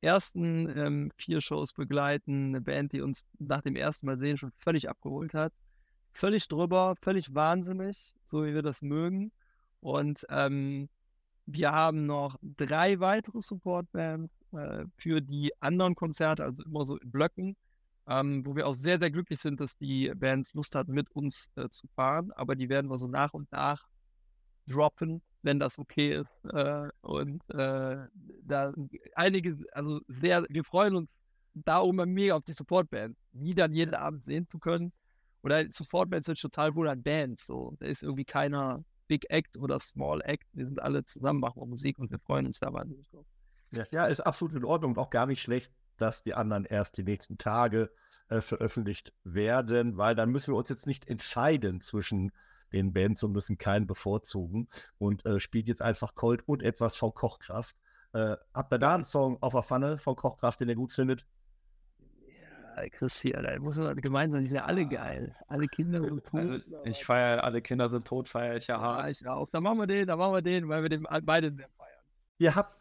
[0.00, 2.48] ersten ähm, vier Shows begleiten.
[2.48, 5.52] Eine Band, die uns nach dem ersten Mal sehen schon völlig abgeholt hat.
[6.12, 9.30] Völlig drüber, völlig wahnsinnig, so wie wir das mögen.
[9.80, 10.88] Und ähm,
[11.46, 17.10] wir haben noch drei weitere Supportbands äh, für die anderen Konzerte, also immer so in
[17.10, 17.56] Blöcken,
[18.08, 21.48] ähm, wo wir auch sehr, sehr glücklich sind, dass die Bands Lust hatten, mit uns
[21.54, 22.32] äh, zu fahren.
[22.32, 23.88] Aber die werden wir so nach und nach
[24.66, 26.52] droppen, wenn das okay ist.
[26.52, 27.96] Äh, und äh,
[28.42, 28.72] da
[29.14, 31.10] einige, also sehr, wir freuen uns
[31.54, 34.92] da immer mega auf die Supportbands, die dann jeden Abend sehen zu können.
[35.42, 37.46] Oder Supportbands sind total wohl an Bands.
[37.46, 37.76] So.
[37.80, 40.46] Da ist irgendwie keiner Big Act oder Small Act.
[40.52, 43.26] Wir sind alle zusammen, machen Musik und wir freuen uns da wahnsinnig drauf.
[43.72, 46.96] Ja, ja, ist absolut in Ordnung und auch gar nicht schlecht, dass die anderen erst
[46.98, 47.90] die nächsten Tage
[48.28, 52.32] äh, veröffentlicht werden, weil dann müssen wir uns jetzt nicht entscheiden zwischen
[52.72, 57.14] den Bands und müssen keinen bevorzugen und äh, spielt jetzt einfach Cold und etwas von
[57.14, 57.76] Kochkraft.
[58.12, 61.26] Äh, habt ihr da einen Song auf der Pfanne von Kochkraft, den ihr gut findet?
[62.76, 65.36] Ja, Christian, da muss man gemeinsam, die sind ja alle geil.
[65.48, 66.40] Alle Kinder sind tot.
[66.40, 69.04] Also, ich feiere, alle Kinder sind tot, feiere ich ja hart.
[69.04, 69.48] Ja, ich auch.
[69.50, 72.00] Dann machen wir den, dann machen wir den, weil wir den beide sehr feiern.
[72.38, 72.76] Ihr habt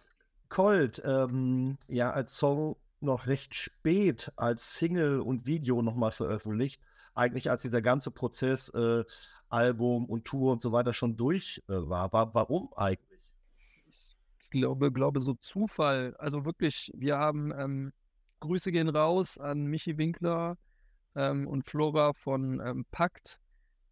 [0.48, 6.82] Cold ähm, ja als Song noch recht spät als Single und Video nochmal veröffentlicht.
[7.16, 9.04] Eigentlich als dieser ganze Prozess, äh,
[9.50, 12.12] Album und Tour und so weiter schon durch äh, war.
[12.14, 12.34] war.
[12.34, 13.20] Warum eigentlich?
[14.42, 16.16] Ich glaube, glaube, so Zufall.
[16.18, 17.94] Also wirklich, wir haben ähm,
[18.40, 20.58] Grüße gehen raus an Michi Winkler
[21.16, 23.40] ähm, und Flora von ähm, Pakt.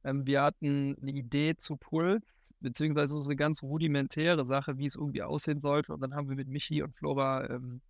[0.03, 4.95] Ähm, wir hatten eine Idee zu Puls, beziehungsweise so eine ganz rudimentäre Sache, wie es
[4.95, 5.93] irgendwie aussehen sollte.
[5.93, 7.81] Und dann haben wir mit Michi und Flora ähm,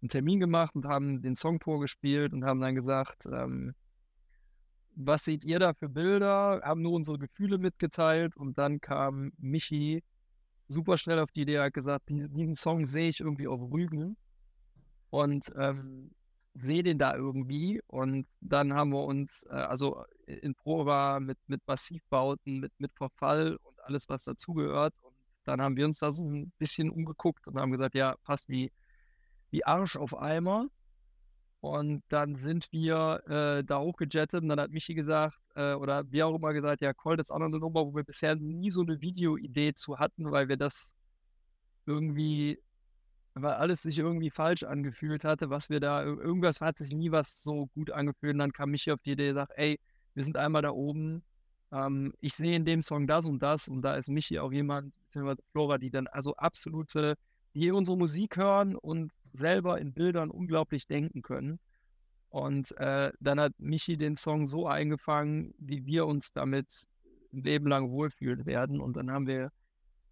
[0.00, 3.74] einen Termin gemacht und haben den Song vorgespielt und haben dann gesagt, ähm,
[4.94, 6.60] was seht ihr da für Bilder?
[6.64, 10.02] Haben nur unsere Gefühle mitgeteilt und dann kam Michi
[10.68, 14.16] super schnell auf die Idee, hat gesagt, diesen Song sehe ich irgendwie auf Rügen
[15.10, 16.10] und ähm,
[16.54, 21.60] sehe den da irgendwie und dann haben wir uns, äh, also in Prova mit, mit
[21.66, 26.22] Massivbauten, mit, mit Verfall und alles, was dazugehört und dann haben wir uns da so
[26.22, 28.70] ein bisschen umgeguckt und haben gesagt, ja, passt wie
[29.52, 30.66] wie Arsch auf Eimer.
[31.62, 36.26] Und dann sind wir äh, da hochgejettet und dann hat Michi gesagt, äh, oder wir
[36.26, 38.80] auch immer gesagt, ja, Colt ist auch noch eine Nummer, wo wir bisher nie so
[38.80, 40.90] eine Videoidee zu hatten, weil wir das
[41.86, 42.58] irgendwie,
[43.34, 47.40] weil alles sich irgendwie falsch angefühlt hatte, was wir da, irgendwas hat sich nie was
[47.40, 48.32] so gut angefühlt.
[48.32, 49.78] Und dann kam Michi auf die Idee, sagt, ey,
[50.14, 51.22] wir sind einmal da oben,
[51.70, 54.92] ähm, ich sehe in dem Song das und das und da ist Michi auch jemand,
[55.04, 57.14] beziehungsweise Flora, die dann also absolute,
[57.54, 61.58] die unsere Musik hören und selber in Bildern unglaublich denken können.
[62.28, 66.86] Und äh, dann hat Michi den Song so eingefangen, wie wir uns damit
[67.32, 68.80] ein Leben lang wohlfühlen werden.
[68.80, 69.50] Und dann haben wir,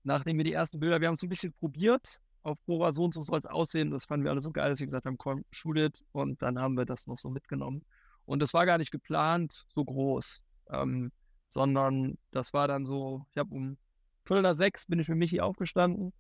[0.03, 3.05] nachdem wir die ersten Bilder, wir haben es so ein bisschen probiert, auf Proba so
[3.05, 3.91] und so soll es aussehen.
[3.91, 6.05] Das fanden wir alle so geil, dass wir gesagt haben, komm, shoot it.
[6.13, 7.85] Und dann haben wir das noch so mitgenommen.
[8.27, 11.11] Und das war gar nicht geplant so groß, ähm,
[11.49, 13.77] sondern das war dann so, ich habe um
[14.25, 16.13] Viertel nach sechs bin ich mit Michi aufgestanden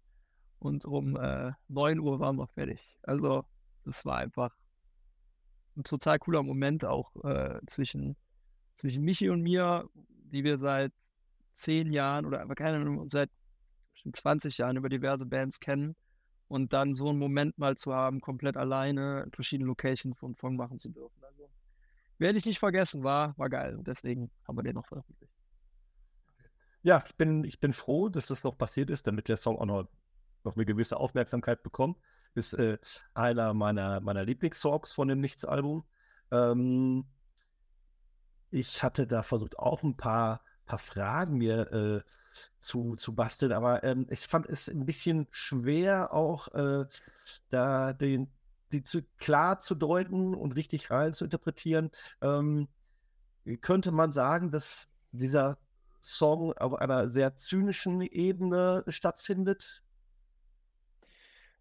[0.60, 2.80] und um äh, 9 Uhr waren wir fertig.
[3.02, 3.44] Also
[3.84, 4.54] das war einfach
[5.76, 8.16] ein total cooler Moment auch äh, zwischen,
[8.76, 10.92] zwischen Michi und mir, die wir seit
[11.54, 13.30] zehn Jahren oder einfach keine Ahnung, seit
[14.12, 15.96] 20 Jahren über diverse Bands kennen
[16.48, 20.56] und dann so einen Moment mal zu haben, komplett alleine in verschiedenen Locations einen Song
[20.56, 21.22] machen zu dürfen.
[21.24, 21.48] Also
[22.18, 25.32] werde ich nicht vergessen, war, war geil und deswegen haben wir den noch veröffentlicht.
[26.82, 29.66] Ja, ich bin, ich bin froh, dass das noch passiert ist, damit der Song auch
[29.66, 29.88] noch
[30.44, 31.98] noch eine gewisse Aufmerksamkeit bekommt.
[32.34, 32.78] Ist äh,
[33.14, 35.84] einer meiner, meiner Lieblingssongs von dem Nichts-Album.
[36.30, 37.04] Ähm,
[38.50, 42.00] ich hatte da versucht, auch ein paar, paar Fragen mir äh,
[42.60, 46.86] zu, zu basteln, aber ähm, ich fand es ein bisschen schwer, auch äh,
[47.48, 48.30] da den,
[48.72, 51.90] die zu, klar zu deuten und richtig rein zu interpretieren.
[52.20, 52.68] Ähm,
[53.60, 55.58] könnte man sagen, dass dieser
[56.02, 59.82] Song auf einer sehr zynischen Ebene stattfindet?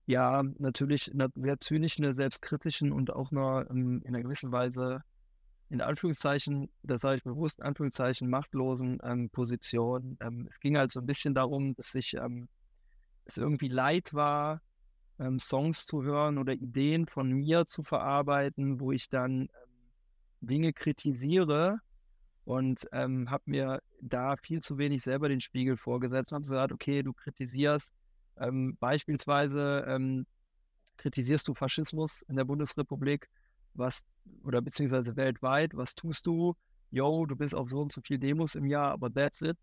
[0.09, 5.03] Ja, natürlich in einer sehr zynischen, selbstkritischen und auch einer, ähm, in einer gewissen Weise,
[5.69, 10.17] in Anführungszeichen, das sage ich bewusst, in Anführungszeichen, machtlosen ähm, Position.
[10.19, 12.49] Ähm, es ging halt so ein bisschen darum, dass ich ähm,
[13.25, 14.61] es irgendwie leid war,
[15.19, 19.47] ähm, Songs zu hören oder Ideen von mir zu verarbeiten, wo ich dann ähm,
[20.41, 21.77] Dinge kritisiere
[22.45, 27.03] und habe mir da viel zu wenig selber den Spiegel vorgesetzt und habe gesagt, okay,
[27.03, 27.93] du kritisierst
[28.39, 30.25] ähm, beispielsweise ähm,
[30.97, 33.29] kritisierst du Faschismus in der Bundesrepublik,
[33.73, 34.03] was
[34.43, 36.55] oder beziehungsweise weltweit, was tust du?
[36.91, 39.57] Yo, du bist auf so und so viel Demos im Jahr, aber that's it.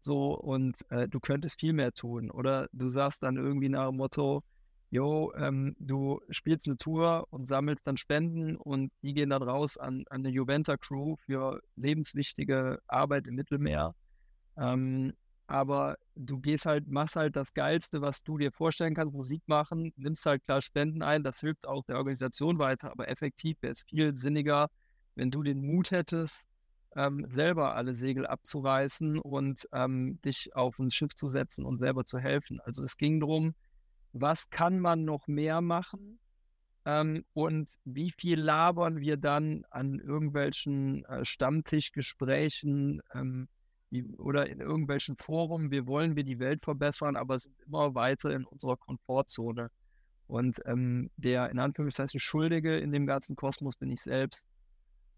[0.00, 2.30] So, und äh, du könntest viel mehr tun.
[2.30, 4.42] Oder du sagst dann irgendwie nach dem Motto,
[4.90, 9.76] yo, ähm, du spielst eine Tour und sammelst dann Spenden und die gehen dann raus
[9.76, 13.94] an, an eine Juventa-Crew für lebenswichtige Arbeit im Mittelmeer.
[14.56, 15.12] Ähm,
[15.46, 19.92] aber du gehst halt, machst halt das Geilste, was du dir vorstellen kannst, Musik machen,
[19.96, 23.82] nimmst halt klar Spenden ein, das hilft auch der Organisation weiter, aber effektiv wäre es
[23.82, 24.68] viel sinniger,
[25.14, 26.46] wenn du den Mut hättest,
[26.96, 32.04] ähm, selber alle Segel abzureißen und ähm, dich auf ein Schiff zu setzen und selber
[32.04, 32.60] zu helfen.
[32.60, 33.54] Also es ging darum,
[34.12, 36.18] was kann man noch mehr machen
[36.86, 43.48] ähm, und wie viel labern wir dann an irgendwelchen äh, Stammtischgesprächen ähm,
[44.04, 48.44] oder in irgendwelchen Foren, wir wollen wir die Welt verbessern, aber sind immer weiter in
[48.44, 49.70] unserer Komfortzone.
[50.26, 54.46] Und ähm, der in Anführungszeichen Schuldige in dem ganzen Kosmos bin ich selbst.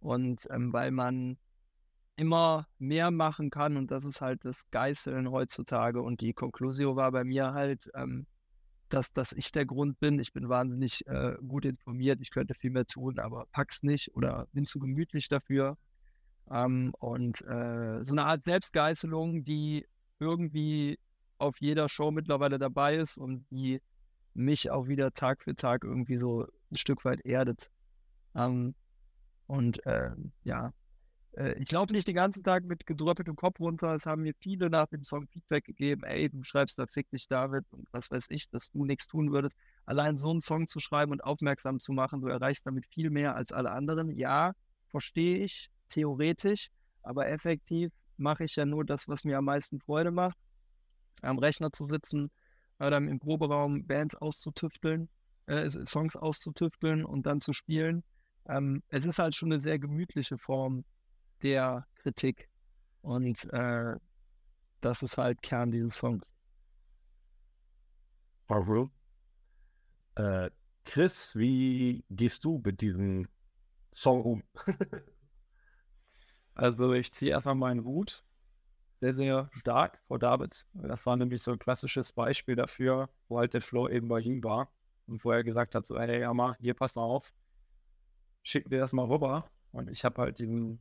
[0.00, 1.38] Und ähm, weil man
[2.16, 6.02] immer mehr machen kann und das ist halt das Geißeln heutzutage.
[6.02, 8.26] Und die Konklusion war bei mir halt, ähm,
[8.88, 10.18] dass, dass ich der Grund bin.
[10.18, 14.48] Ich bin wahnsinnig äh, gut informiert, ich könnte viel mehr tun, aber pack's nicht oder
[14.52, 15.76] bin zu gemütlich dafür.
[16.50, 19.86] Ähm, und äh, so eine Art Selbstgeißelung, die
[20.18, 20.98] irgendwie
[21.38, 23.80] auf jeder Show mittlerweile dabei ist und die
[24.34, 27.70] mich auch wieder Tag für Tag irgendwie so ein Stück weit erdet.
[28.34, 28.74] Ähm,
[29.46, 30.10] und äh,
[30.44, 30.72] ja,
[31.36, 33.94] äh, ich laufe nicht den ganzen Tag mit gedröppeltem Kopf runter.
[33.94, 37.28] Es haben mir viele nach dem Song Feedback gegeben, ey, du schreibst da Fick dich
[37.28, 39.54] David und was weiß ich, dass du nichts tun würdest.
[39.86, 43.36] Allein so einen Song zu schreiben und aufmerksam zu machen, du erreichst damit viel mehr
[43.36, 44.10] als alle anderen.
[44.10, 44.52] Ja,
[44.88, 46.70] verstehe ich, theoretisch,
[47.02, 50.36] aber effektiv mache ich ja nur das, was mir am meisten Freude macht.
[51.22, 52.30] Am Rechner zu sitzen,
[52.80, 55.08] oder im Proberaum Bands auszutüfteln,
[55.46, 58.04] äh, Songs auszutüfteln und dann zu spielen.
[58.46, 60.84] Ähm, es ist halt schon eine sehr gemütliche Form
[61.42, 62.48] der Kritik.
[63.02, 63.94] Und äh,
[64.80, 66.32] das ist halt Kern dieses Songs.
[70.14, 70.50] Äh,
[70.84, 73.28] Chris, wie gehst du mit diesem
[73.92, 74.42] Song um?
[76.58, 78.24] also ich ziehe erstmal meinen Hut
[79.00, 80.66] sehr, sehr stark vor David.
[80.74, 84.42] Das war nämlich so ein klassisches Beispiel dafür, wo halt der Flow eben bei ihm
[84.42, 84.70] war
[85.06, 87.32] und wo er gesagt hat, so, hey, ja, mach, hier, pass mal auf,
[88.42, 89.48] schick dir das mal rüber.
[89.72, 90.80] Und ich habe halt diesen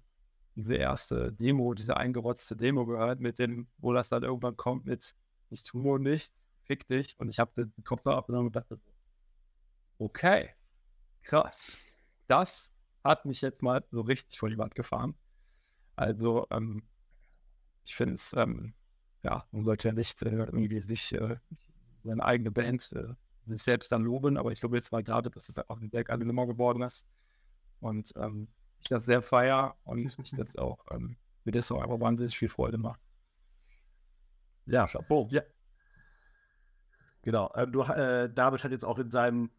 [0.55, 5.15] diese erste Demo, diese eingerotzte Demo gehört, mit dem, wo das dann irgendwann kommt mit
[5.49, 7.17] ich tue nichts, fick dich.
[7.19, 8.79] Und ich habe den Kopf abgenommen und dachte,
[9.97, 10.49] okay,
[11.23, 11.77] krass.
[12.27, 15.15] Das hat mich jetzt mal so richtig vor die Wand gefahren.
[15.97, 16.83] Also, ähm,
[17.83, 18.73] ich finde es, ähm,
[19.23, 21.37] ja, man sollte ja nicht äh, irgendwie sich äh,
[22.03, 23.15] seine eigene Band äh,
[23.47, 26.11] sich selbst dann loben, aber ich glaube jetzt mal gerade, dass es auch ein Berg
[26.11, 27.07] eine Nummer geworden ist.
[27.79, 28.47] Und ähm,
[28.79, 32.49] ich das sehr feier und ich das auch, ähm, mir das auch einfach wahnsinnig viel
[32.49, 33.01] Freude macht.
[34.65, 35.27] Ja, Chapeau.
[35.31, 35.41] Ja.
[37.23, 37.51] Genau.
[37.55, 39.49] Äh, du, äh, David hat jetzt auch in seinem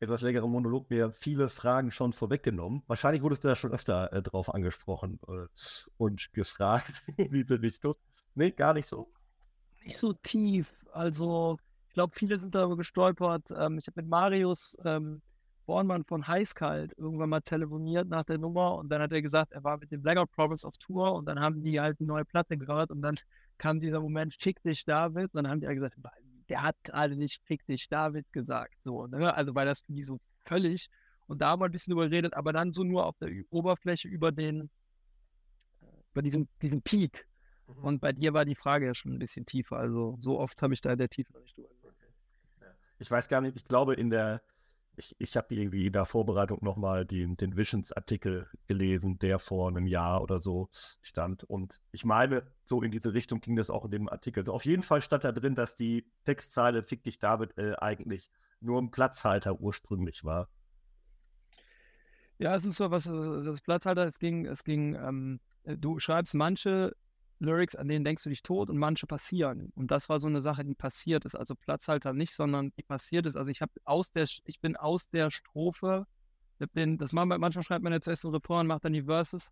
[0.00, 2.82] etwas längeren Monolog mir viele Fragen schon vorweggenommen.
[2.86, 5.46] Wahrscheinlich wurdest du da schon öfter äh, drauf angesprochen äh,
[5.96, 7.94] und gefragt in diese Richtung.
[8.34, 9.10] Nee, gar nicht so.
[9.84, 10.86] Nicht so tief.
[10.92, 11.58] Also,
[11.88, 13.50] ich glaube, viele sind darüber gestolpert.
[13.56, 15.20] Ähm, ich habe mit Marius ähm,
[15.68, 19.62] Bornmann von Heißkalt irgendwann mal telefoniert nach der Nummer und dann hat er gesagt, er
[19.64, 22.56] war mit den Blackout Problems auf Tour und dann haben die halt eine neue Platte
[22.56, 23.16] gehört und dann
[23.58, 25.96] kam dieser Moment, fick dich David und dann haben die halt gesagt,
[26.48, 29.34] der hat gerade nicht fick dich David gesagt, so, ne?
[29.34, 30.88] also weil das für die so völlig
[31.26, 34.32] und da haben wir ein bisschen überredet, aber dann so nur auf der Oberfläche über
[34.32, 34.70] den,
[36.12, 37.26] über diesen, diesen Peak
[37.66, 37.84] mhm.
[37.84, 40.74] und bei dir war die Frage ja schon ein bisschen tiefer, also so oft habe
[40.74, 42.72] ich da in der Tiefe noch nicht drüber okay.
[42.98, 44.42] Ich weiß gar nicht, ich glaube in der
[44.98, 49.86] ich, ich habe irgendwie in der Vorbereitung nochmal den, den Visions-Artikel gelesen, der vor einem
[49.86, 50.68] Jahr oder so
[51.00, 51.44] stand.
[51.44, 54.40] Und ich meine, so in diese Richtung ging das auch in dem Artikel.
[54.40, 58.30] Also auf jeden Fall stand da drin, dass die Textzeile Fick dich David äh, eigentlich
[58.60, 60.48] nur ein Platzhalter ursprünglich war.
[62.38, 66.34] Ja, es ist so was, äh, das Platzhalter, es ging, es ging, ähm, du schreibst
[66.34, 66.94] manche
[67.40, 69.72] Lyrics, an denen denkst du dich tot und manche passieren.
[69.74, 71.34] Und das war so eine Sache, die passiert ist.
[71.34, 73.36] Also Platzhalter nicht, sondern die passiert ist.
[73.36, 76.06] Also ich habe aus der, ich bin aus der Strophe,
[76.74, 79.50] den, das wir, manchmal schreibt man jetzt erst einen Refrain und macht dann die Verses.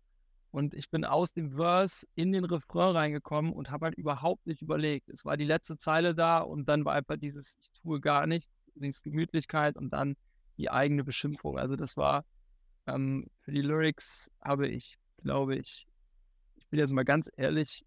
[0.51, 4.61] Und ich bin aus dem Verse in den Refrain reingekommen und habe halt überhaupt nicht
[4.61, 5.09] überlegt.
[5.09, 8.49] Es war die letzte Zeile da und dann war einfach dieses, ich tue gar nichts,
[8.75, 10.15] links Gemütlichkeit und dann
[10.57, 11.57] die eigene Beschimpfung.
[11.57, 12.25] Also das war
[12.87, 15.87] Ähm, für die Lyrics habe ich, glaube ich,
[16.67, 17.85] ich bin jetzt mal ganz ehrlich,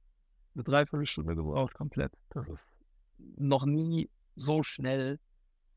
[0.55, 2.13] eine Dreiviertelstunde gebraucht komplett.
[2.31, 2.65] Das ist
[3.37, 5.21] noch nie so schnell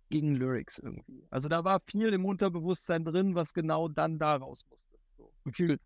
[0.09, 1.27] gegen Lyrics irgendwie.
[1.29, 4.97] Also da war viel im Unterbewusstsein drin, was genau dann da raus musste.
[5.17, 5.81] So, gefühlt.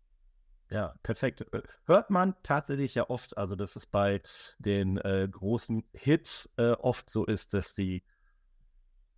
[0.70, 1.44] Ja, perfekt.
[1.52, 4.22] Äh, hört man tatsächlich ja oft, also dass es bei
[4.60, 8.04] den äh, großen Hits äh, oft so ist, dass die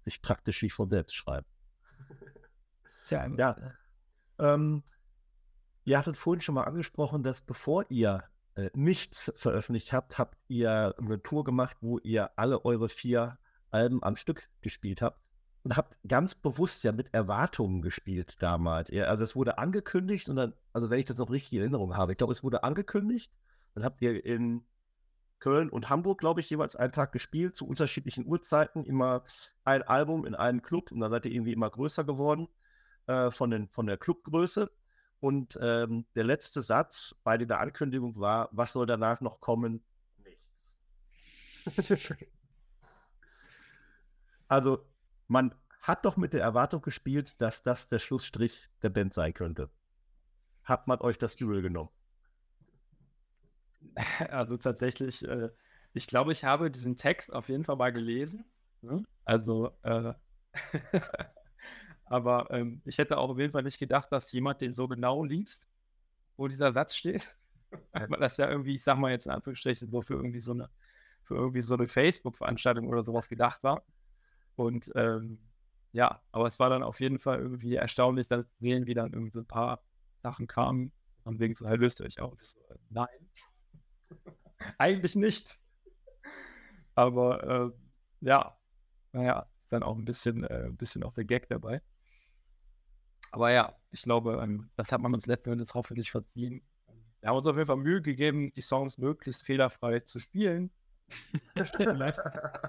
[0.07, 1.47] sich praktisch wie von selbst schreiben.
[3.05, 3.75] Tja, ja.
[4.39, 4.85] Ähm,
[5.91, 8.22] ihr hattet vorhin schon mal angesprochen, dass bevor ihr
[8.55, 13.38] äh, nichts veröffentlicht habt, habt ihr eine Tour gemacht, wo ihr alle eure vier
[13.72, 15.20] Alben am Stück gespielt habt
[15.64, 18.91] und habt ganz bewusst ja mit Erwartungen gespielt damals.
[18.91, 21.97] Ja, also es wurde angekündigt und dann, also wenn ich das noch richtig in Erinnerung
[21.97, 23.32] habe, ich glaube, es wurde angekündigt,
[23.74, 24.64] dann habt ihr in
[25.41, 29.24] Köln und Hamburg, glaube ich, jeweils einen Tag gespielt, zu unterschiedlichen Uhrzeiten, immer
[29.64, 32.47] ein Album in einem Club und dann seid ihr irgendwie immer größer geworden
[33.09, 34.70] äh, von, den, von der Clubgröße.
[35.21, 39.85] Und ähm, der letzte Satz bei der Ankündigung war, was soll danach noch kommen?
[40.25, 40.75] Nichts.
[44.49, 44.87] also
[45.29, 49.71] man hat doch mit der Erwartung gespielt, dass das der Schlussstrich der Band sein könnte.
[50.64, 51.91] Hat man euch das Duel genommen?
[54.31, 55.51] Also tatsächlich, äh,
[55.95, 58.45] ich glaube, ich habe diesen Text auf jeden Fall mal gelesen.
[58.83, 59.03] Ne?
[59.25, 60.12] Also, äh,
[62.11, 65.25] aber ähm, ich hätte auch auf jeden Fall nicht gedacht, dass jemand den so genau
[65.25, 65.69] liest,
[66.37, 67.37] wo dieser Satz steht.
[67.93, 70.69] Weil das ja irgendwie, ich sag mal jetzt in Anführungsstrichen, so für irgendwie so eine,
[71.23, 73.85] für irgendwie so eine Facebook-Veranstaltung oder sowas gedacht war.
[74.57, 75.39] Und ähm,
[75.93, 79.13] ja, aber es war dann auf jeden Fall irgendwie erstaunlich, dann zu sehen, wie dann
[79.13, 79.81] irgendwie so ein paar
[80.19, 80.93] Sachen kamen.
[81.23, 82.43] Und wegen so, hey, löst ihr euch auf?
[82.43, 83.31] So, äh, nein.
[84.79, 85.55] Eigentlich nicht.
[86.97, 88.59] Aber äh, ja,
[89.13, 91.81] naja, ist dann auch ein bisschen, äh, ein bisschen auch der Gag dabei.
[93.31, 96.62] Aber ja, ich glaube, ähm, das hat man uns letzten Endes hoffentlich verziehen.
[97.20, 100.70] Wir haben uns auf jeden Fall Mühe gegeben, die Songs möglichst fehlerfrei zu spielen
[101.76, 102.20] vielleicht,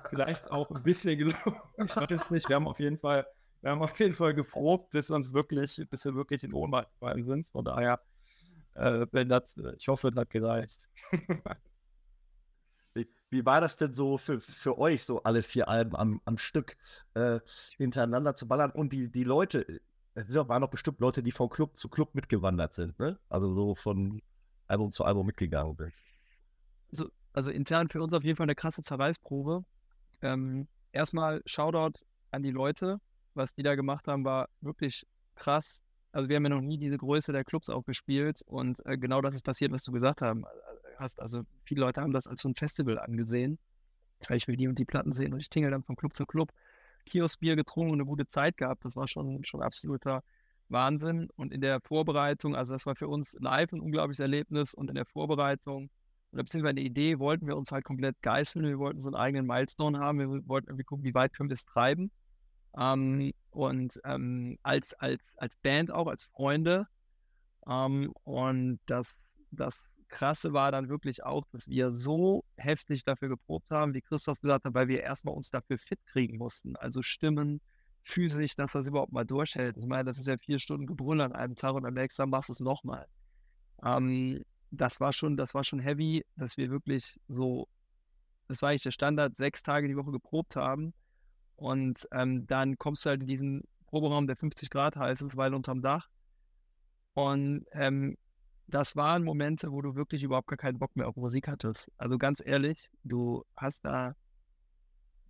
[0.09, 1.61] vielleicht auch ein bisschen gelungen.
[1.77, 2.49] Ich weiß nicht.
[2.49, 3.25] Wir haben auf jeden Fall,
[3.61, 7.25] wir haben auf jeden Fall geprobt, bis uns wirklich, bis wir wirklich in Ohnmacht gefallen
[7.25, 7.47] sind.
[7.49, 8.01] Von daher,
[8.75, 10.89] äh, wenn das, ich hoffe, das hat gereicht.
[12.93, 16.37] Wie, wie, war das denn so für, für euch, so alle vier Alben am, am
[16.37, 16.75] Stück
[17.13, 17.39] äh,
[17.77, 18.69] hintereinander zu ballern?
[18.69, 19.79] Und die, die Leute,
[20.13, 23.19] es waren doch bestimmt Leute, die von Club zu Club mitgewandert sind, ne?
[23.29, 24.21] Also so von
[24.67, 25.93] Album zu Album mitgegangen sind.
[26.91, 29.63] Also also intern für uns auf jeden Fall eine krasse Zerreißprobe.
[30.21, 31.99] Ähm, erstmal Shoutout
[32.31, 32.99] an die Leute.
[33.33, 35.05] Was die da gemacht haben, war wirklich
[35.35, 35.81] krass.
[36.11, 39.21] Also wir haben ja noch nie diese Größe der Clubs auch gespielt und äh, genau
[39.21, 40.47] das ist passiert, was du gesagt haben, äh,
[40.97, 41.21] hast.
[41.21, 43.57] Also viele Leute haben das als so ein Festival angesehen,
[44.29, 46.51] ich will die und die Platten sehen und ich tingle dann von Club zu Club.
[47.05, 48.85] Kioskbier getrunken und eine gute Zeit gehabt.
[48.85, 50.23] Das war schon, schon absoluter
[50.69, 51.29] Wahnsinn.
[51.35, 54.95] Und in der Vorbereitung, also das war für uns live ein unglaubliches Erlebnis und in
[54.95, 55.89] der Vorbereitung
[56.31, 58.65] oder beziehungsweise eine Idee wollten wir uns halt komplett geißeln.
[58.65, 60.19] Wir wollten so einen eigenen Milestone haben.
[60.19, 62.11] Wir wollten irgendwie gucken, wie weit können wir es treiben.
[62.77, 66.87] Ähm, und ähm, als, als, als Band auch, als Freunde.
[67.67, 69.19] Ähm, und das,
[69.51, 74.39] das Krasse war dann wirklich auch, dass wir so heftig dafür geprobt haben, wie Christoph
[74.41, 76.75] gesagt hat, weil wir erstmal uns dafür fit kriegen mussten.
[76.75, 77.61] Also Stimmen,
[78.03, 79.77] physisch, dass das überhaupt mal durchhält.
[79.77, 82.29] Ich meine, das ist ja vier Stunden Gebrüll an einem Tag und am nächsten Tag
[82.29, 83.07] machst du es nochmal.
[83.83, 87.67] Ähm, das war schon, das war schon heavy, dass wir wirklich so,
[88.47, 90.93] das war eigentlich der Standard, sechs Tage die Woche geprobt haben.
[91.55, 95.53] Und ähm, dann kommst du halt in diesen Proberaum, der 50 Grad heiß ist, weil
[95.53, 96.09] unterm Dach.
[97.13, 98.17] Und ähm,
[98.71, 101.91] das waren Momente, wo du wirklich überhaupt gar keinen Bock mehr auf Musik hattest.
[101.97, 104.15] Also ganz ehrlich, du hast da,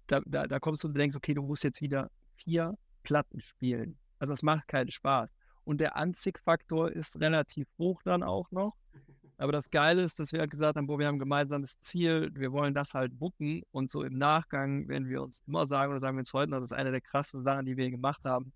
[0.07, 3.97] da, da, da kommst du und denkst, okay, du musst jetzt wieder vier Platten spielen.
[4.19, 5.29] Also das macht keinen Spaß.
[5.63, 8.75] Und der Anziehfaktor ist relativ hoch dann auch noch.
[9.37, 12.29] Aber das Geile ist, dass wir halt gesagt haben, boah, wir haben ein gemeinsames Ziel,
[12.35, 13.63] wir wollen das halt bucken.
[13.71, 16.65] Und so im Nachgang, wenn wir uns immer sagen oder sagen wir uns heute, das
[16.65, 18.53] ist eine der krassen Sachen, die wir gemacht haben.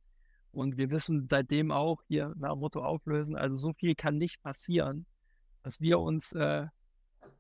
[0.56, 5.06] Und wir wissen seitdem auch hier nach Motto auflösen, also so viel kann nicht passieren,
[5.64, 6.68] dass wir uns, äh,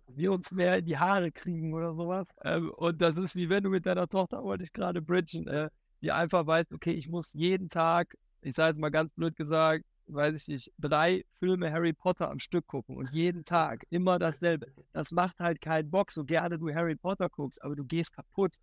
[0.07, 2.27] wir uns mehr in die Haare kriegen oder sowas.
[2.43, 5.69] Ähm, und das ist wie wenn du mit deiner Tochter, wollte ich gerade bridgen, äh,
[6.01, 9.85] die einfach weißt, okay, ich muss jeden Tag, ich sage jetzt mal ganz blöd gesagt,
[10.07, 14.67] weiß ich nicht, drei Filme Harry Potter am Stück gucken und jeden Tag immer dasselbe.
[14.91, 18.57] Das macht halt keinen Bock, so gerne du Harry Potter guckst, aber du gehst kaputt.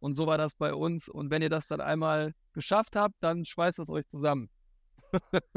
[0.00, 1.08] Und so war das bei uns.
[1.08, 4.48] Und wenn ihr das dann einmal geschafft habt, dann schweißt das euch zusammen.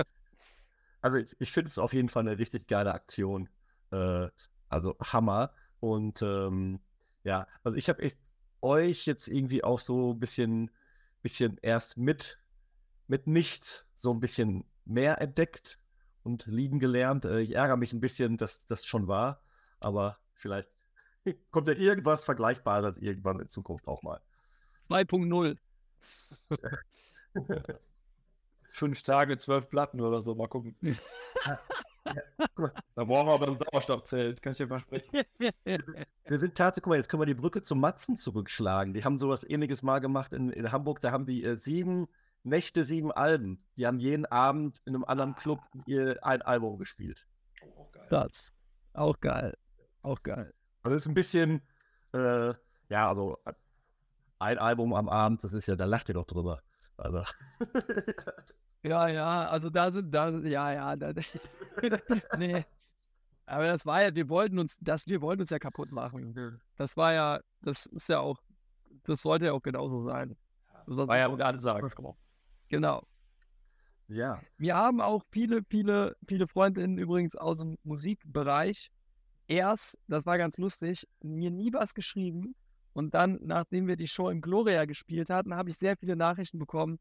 [1.01, 3.49] also ich, ich finde es auf jeden Fall eine richtig geile Aktion.
[3.91, 4.29] Äh,
[4.69, 5.51] also Hammer.
[5.79, 6.79] Und ähm,
[7.23, 8.07] ja, also ich habe
[8.61, 10.71] euch jetzt irgendwie auch so ein bisschen,
[11.21, 12.39] bisschen erst mit,
[13.07, 15.79] mit nichts so ein bisschen mehr entdeckt
[16.23, 17.25] und lieben gelernt.
[17.25, 19.43] Äh, ich ärgere mich ein bisschen, dass das schon war,
[19.79, 20.69] aber vielleicht
[21.51, 24.21] kommt ja irgendwas Vergleichbares irgendwann in Zukunft auch mal.
[24.91, 25.57] 2.0.
[28.71, 30.75] Fünf Tage, zwölf Platten oder so, mal gucken.
[32.03, 35.23] da brauchen wir aber ein Sauerstoffzelt, kann ich dir versprechen.
[35.63, 38.93] Wir sind tatsächlich, guck mal, jetzt können wir die Brücke zum Matzen zurückschlagen.
[38.93, 41.01] Die haben sowas ähnliches mal gemacht in, in Hamburg.
[41.01, 42.07] Da haben die äh, sieben
[42.43, 43.61] Nächte, sieben Alben.
[43.75, 47.27] Die haben jeden Abend in einem anderen Club ihr, ein Album gespielt.
[47.75, 48.07] Oh, geil.
[48.09, 48.53] Das.
[48.93, 49.57] Auch geil.
[50.03, 50.53] Auch geil.
[50.83, 51.61] Also ist ein bisschen,
[52.13, 52.53] äh,
[52.89, 53.37] ja, also
[54.41, 56.61] ein Album am Abend, das ist ja, da lacht ihr doch drüber.
[56.97, 57.23] Also.
[58.83, 61.13] ja, ja, also da sind, da, ja, ja, da,
[62.37, 62.65] nee.
[63.45, 66.59] Aber das war ja, wir wollten uns, das, wir wollten uns ja kaputt machen.
[66.77, 68.39] Das war ja, das ist ja auch,
[69.03, 70.37] das sollte ja auch genauso sein.
[70.87, 71.89] Das war ja auch gerade sagen.
[72.69, 73.03] Genau.
[74.07, 74.41] Ja.
[74.57, 78.91] Wir haben auch viele, viele, viele Freundinnen übrigens aus dem Musikbereich.
[79.47, 82.55] Erst, das war ganz lustig, mir nie was geschrieben.
[82.93, 86.59] Und dann, nachdem wir die Show im Gloria gespielt hatten, habe ich sehr viele Nachrichten
[86.59, 86.99] bekommen.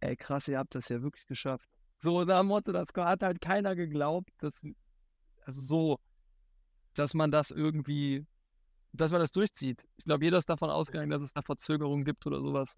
[0.00, 1.68] Ey, krass, ihr habt das ja wirklich geschafft.
[1.98, 4.62] So, dem Motto, das hat halt keiner geglaubt, dass,
[5.44, 5.98] also so,
[6.94, 8.26] dass man das irgendwie,
[8.92, 9.84] dass man das durchzieht.
[9.96, 12.76] Ich glaube, jeder ist davon ausgegangen, dass es da Verzögerungen gibt oder sowas.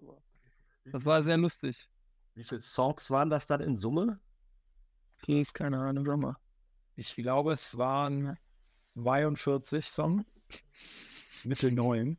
[0.84, 1.88] Das war sehr lustig.
[2.34, 4.20] Wie viele Songs waren das dann in Summe?
[5.18, 6.36] Okay, ist keine Ahnung, mal.
[6.96, 8.38] Ich glaube, es waren
[8.94, 10.24] 42 Songs.
[11.44, 12.18] Mittel 9.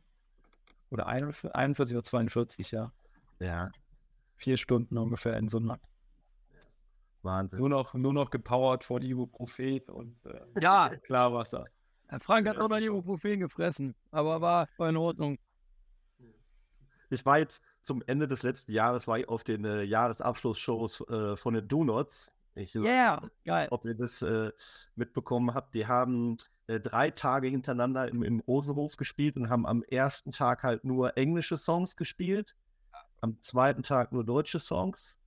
[0.92, 2.92] Oder 41, 41 oder 42, ja.
[3.40, 3.70] Ja.
[4.36, 5.80] Vier Stunden ungefähr in Summe.
[7.22, 7.60] Wahnsinn.
[7.60, 10.90] Nur noch, nur noch gepowert von Ibuprofen und äh, ja.
[11.06, 11.64] Klarwasser.
[12.08, 15.38] Herr Frank hat auch noch Ibuprofen gefressen, aber war, war in Ordnung.
[17.08, 21.36] Ich war jetzt zum Ende des letzten Jahres war ich auf den äh, Jahresabschlussshows äh,
[21.38, 22.30] von den Donuts.
[22.54, 23.68] Ich yeah, geil.
[23.70, 24.52] Ob ihr das äh,
[24.94, 25.74] mitbekommen habt.
[25.74, 26.36] Die haben
[26.66, 31.16] äh, drei Tage hintereinander im, im Rosenhof gespielt und haben am ersten Tag halt nur
[31.16, 32.54] englische Songs gespielt,
[33.20, 35.18] am zweiten Tag nur deutsche Songs.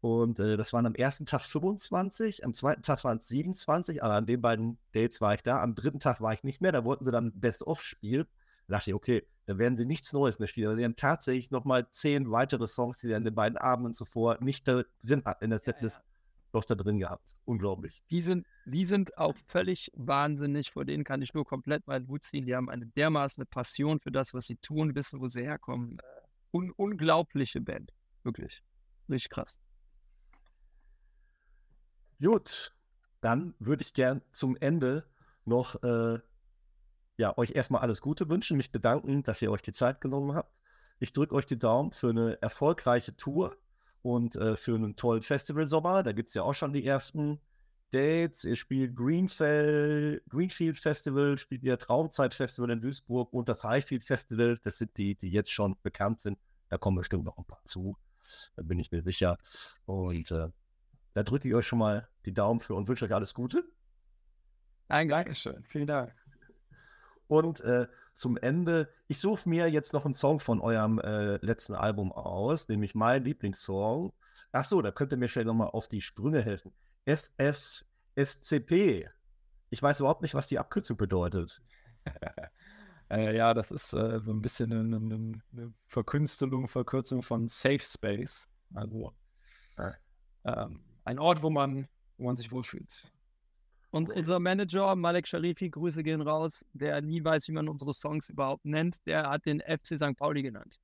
[0.00, 4.14] Und äh, das waren am ersten Tag 25, am zweiten Tag waren es 27, aber
[4.14, 5.62] an den beiden Dates war ich da.
[5.62, 8.26] Am dritten Tag war ich nicht mehr, da wollten sie dann Best-of-Spiel.
[8.66, 10.68] Da dachte ich, okay, da werden sie nichts Neues mehr spielen.
[10.68, 14.38] Aber sie haben tatsächlich nochmal zehn weitere Songs, die sie an den beiden Abenden zuvor
[14.40, 16.04] nicht drin hatten in der Setlist, ja.
[16.52, 17.36] Noch da drin gehabt.
[17.44, 18.02] Unglaublich.
[18.10, 20.70] Die sind, die sind auch völlig wahnsinnig.
[20.70, 22.46] Vor denen kann ich nur komplett meinen Hut ziehen.
[22.46, 25.98] Die haben eine dermaßen Passion für das, was sie tun, wissen, wo sie herkommen.
[26.52, 27.92] Un unglaubliche Band.
[28.22, 28.62] Wirklich.
[29.08, 29.58] Richtig krass.
[32.22, 32.74] Gut,
[33.20, 35.06] dann würde ich gern zum Ende
[35.44, 36.18] noch äh,
[37.16, 40.56] ja, euch erstmal alles Gute wünschen, mich bedanken, dass ihr euch die Zeit genommen habt.
[40.98, 43.56] Ich drücke euch die Daumen für eine erfolgreiche Tour
[44.02, 46.02] und äh, für einen tollen Festivalsommer.
[46.02, 47.40] Da gibt es ja auch schon die ersten
[47.90, 48.44] Dates.
[48.44, 54.58] Ihr spielt Greenfield, Greenfield Festival, spielt ihr Traumzeit Festival in Duisburg und das Highfield Festival.
[54.62, 56.38] Das sind die, die jetzt schon bekannt sind.
[56.68, 57.96] Da kommen bestimmt noch ein paar zu.
[58.56, 59.38] Da bin ich mir sicher.
[59.86, 60.48] Und äh,
[61.14, 63.64] da drücke ich euch schon mal die Daumen für und wünsche euch alles Gute.
[64.88, 65.64] Dankeschön.
[65.64, 66.14] Vielen Dank.
[67.30, 71.76] Und äh, zum Ende, ich suche mir jetzt noch einen Song von eurem äh, letzten
[71.76, 74.12] Album aus, nämlich mein Lieblingssong.
[74.50, 76.72] Ach so, da könnt ihr mir schnell nochmal auf die Sprünge helfen.
[77.04, 77.88] SFSCP.
[79.70, 81.62] Ich weiß überhaupt nicht, was die Abkürzung bedeutet.
[83.10, 87.78] äh, ja, das ist äh, so ein bisschen eine, eine, eine, Verkünstelung, Verkürzung von Safe
[87.78, 88.48] Space.
[88.74, 89.14] Also
[90.44, 91.86] ähm, ein Ort, wo man,
[92.18, 93.08] wo man sich wohlfühlt.
[93.90, 98.28] Und unser Manager, Malek Sharifi, Grüße gehen raus, der nie weiß, wie man unsere Songs
[98.28, 100.16] überhaupt nennt, der hat den FC St.
[100.16, 100.78] Pauli genannt.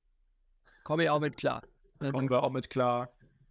[0.83, 1.61] Komme ich auch mit klar.
[1.99, 3.09] Kommen wir auch mit klar.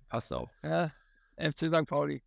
[0.08, 0.50] Passt auch.
[0.62, 0.90] Ja,
[1.36, 1.86] FC St.
[1.86, 2.22] Pauli.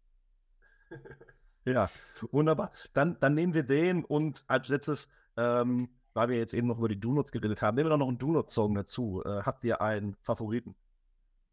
[1.66, 1.90] Ja,
[2.32, 2.72] wunderbar.
[2.94, 5.08] Dann, dann nehmen wir den und als letztes,
[5.38, 8.08] ähm, weil wir jetzt eben noch über die Donuts geredet haben, nehmen wir doch noch
[8.08, 9.22] einen Donut-Song dazu.
[9.24, 10.76] Äh, habt ihr einen Favoriten?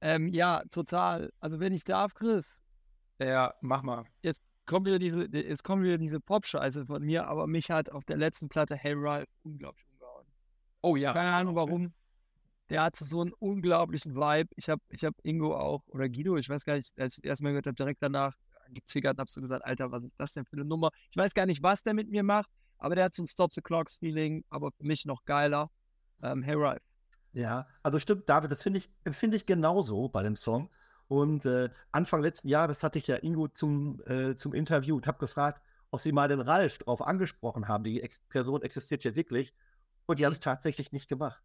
[0.01, 1.33] Ähm, ja, total.
[1.41, 2.63] Also wenn ich darf, Chris.
[3.19, 4.05] Ja, mach mal.
[4.23, 8.05] Jetzt kommt wieder diese, es kommt wieder diese Pop-Scheiße von mir, aber mich hat auf
[8.05, 10.27] der letzten Platte Hey Ralph unglaublich umgehauen.
[10.83, 11.13] Oh ja.
[11.13, 11.93] Keine Ahnung warum.
[12.69, 14.49] Der hatte so einen unglaublichen Vibe.
[14.57, 17.29] Ich habe ich hab Ingo auch, oder Guido, ich weiß gar nicht, als ich das
[17.31, 18.35] erste Mal gehört habe, direkt danach
[18.71, 20.91] gezickert, habe so gesagt, Alter, was ist das denn für eine Nummer?
[21.11, 23.53] Ich weiß gar nicht, was der mit mir macht, aber der hat so ein Stop
[23.53, 25.71] the Clocks Feeling, aber für mich noch geiler.
[26.23, 26.83] Ähm, hey Ralph.
[27.33, 30.71] Ja, also stimmt, David, das finde ich, empfinde ich genauso bei dem Song.
[31.09, 35.19] Und äh, Anfang letzten Jahres hatte ich ja Ingo zum, äh, zum Interview und habe
[35.19, 37.85] gefragt, ob sie mal den Ralf drauf angesprochen haben.
[37.85, 39.55] Die Ex Person existiert ja wirklich.
[40.07, 41.43] Und die haben es tatsächlich nicht gemacht.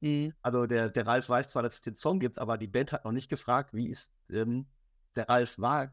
[0.00, 0.34] Mhm.
[0.42, 3.04] Also der, der Ralf weiß zwar, dass es den Song gibt, aber die Band hat
[3.04, 4.66] noch nicht gefragt, wie ist ähm,
[5.16, 5.92] der Ralf war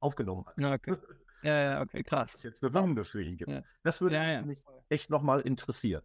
[0.00, 0.58] aufgenommen hat.
[0.58, 0.96] Ja, okay.
[1.42, 2.34] Ja, ja, okay, Dass krass.
[2.34, 3.50] es jetzt eine Hymne für ihn gibt.
[3.50, 3.62] Ja.
[3.82, 4.42] Das würde Ja, ja.
[4.42, 6.02] mich echt nochmal interessieren.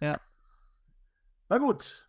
[0.00, 0.20] Ja.
[1.48, 2.08] Na gut,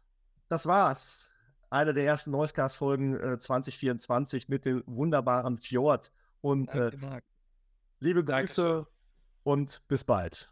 [0.49, 1.31] das war's.
[1.69, 6.11] Eine der ersten Noisecast-Folgen äh, 2024 mit dem wunderbaren Fjord.
[6.41, 7.23] Und äh, Danke, Marc.
[7.99, 8.43] liebe Danke.
[8.45, 8.85] Grüße
[9.43, 10.51] und bis bald.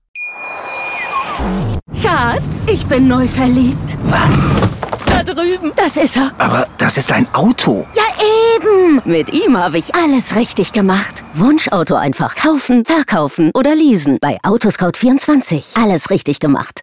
[1.93, 3.97] Schatz, ich bin neu verliebt.
[4.05, 4.49] Was?
[5.05, 5.71] Da drüben.
[5.75, 6.31] Das ist er.
[6.37, 7.87] Aber das ist ein Auto.
[7.95, 8.03] Ja,
[8.55, 9.01] eben.
[9.05, 11.23] Mit ihm habe ich alles richtig gemacht.
[11.33, 14.17] Wunschauto einfach kaufen, verkaufen oder leasen.
[14.21, 15.81] Bei Autoscout24.
[15.81, 16.81] Alles richtig gemacht.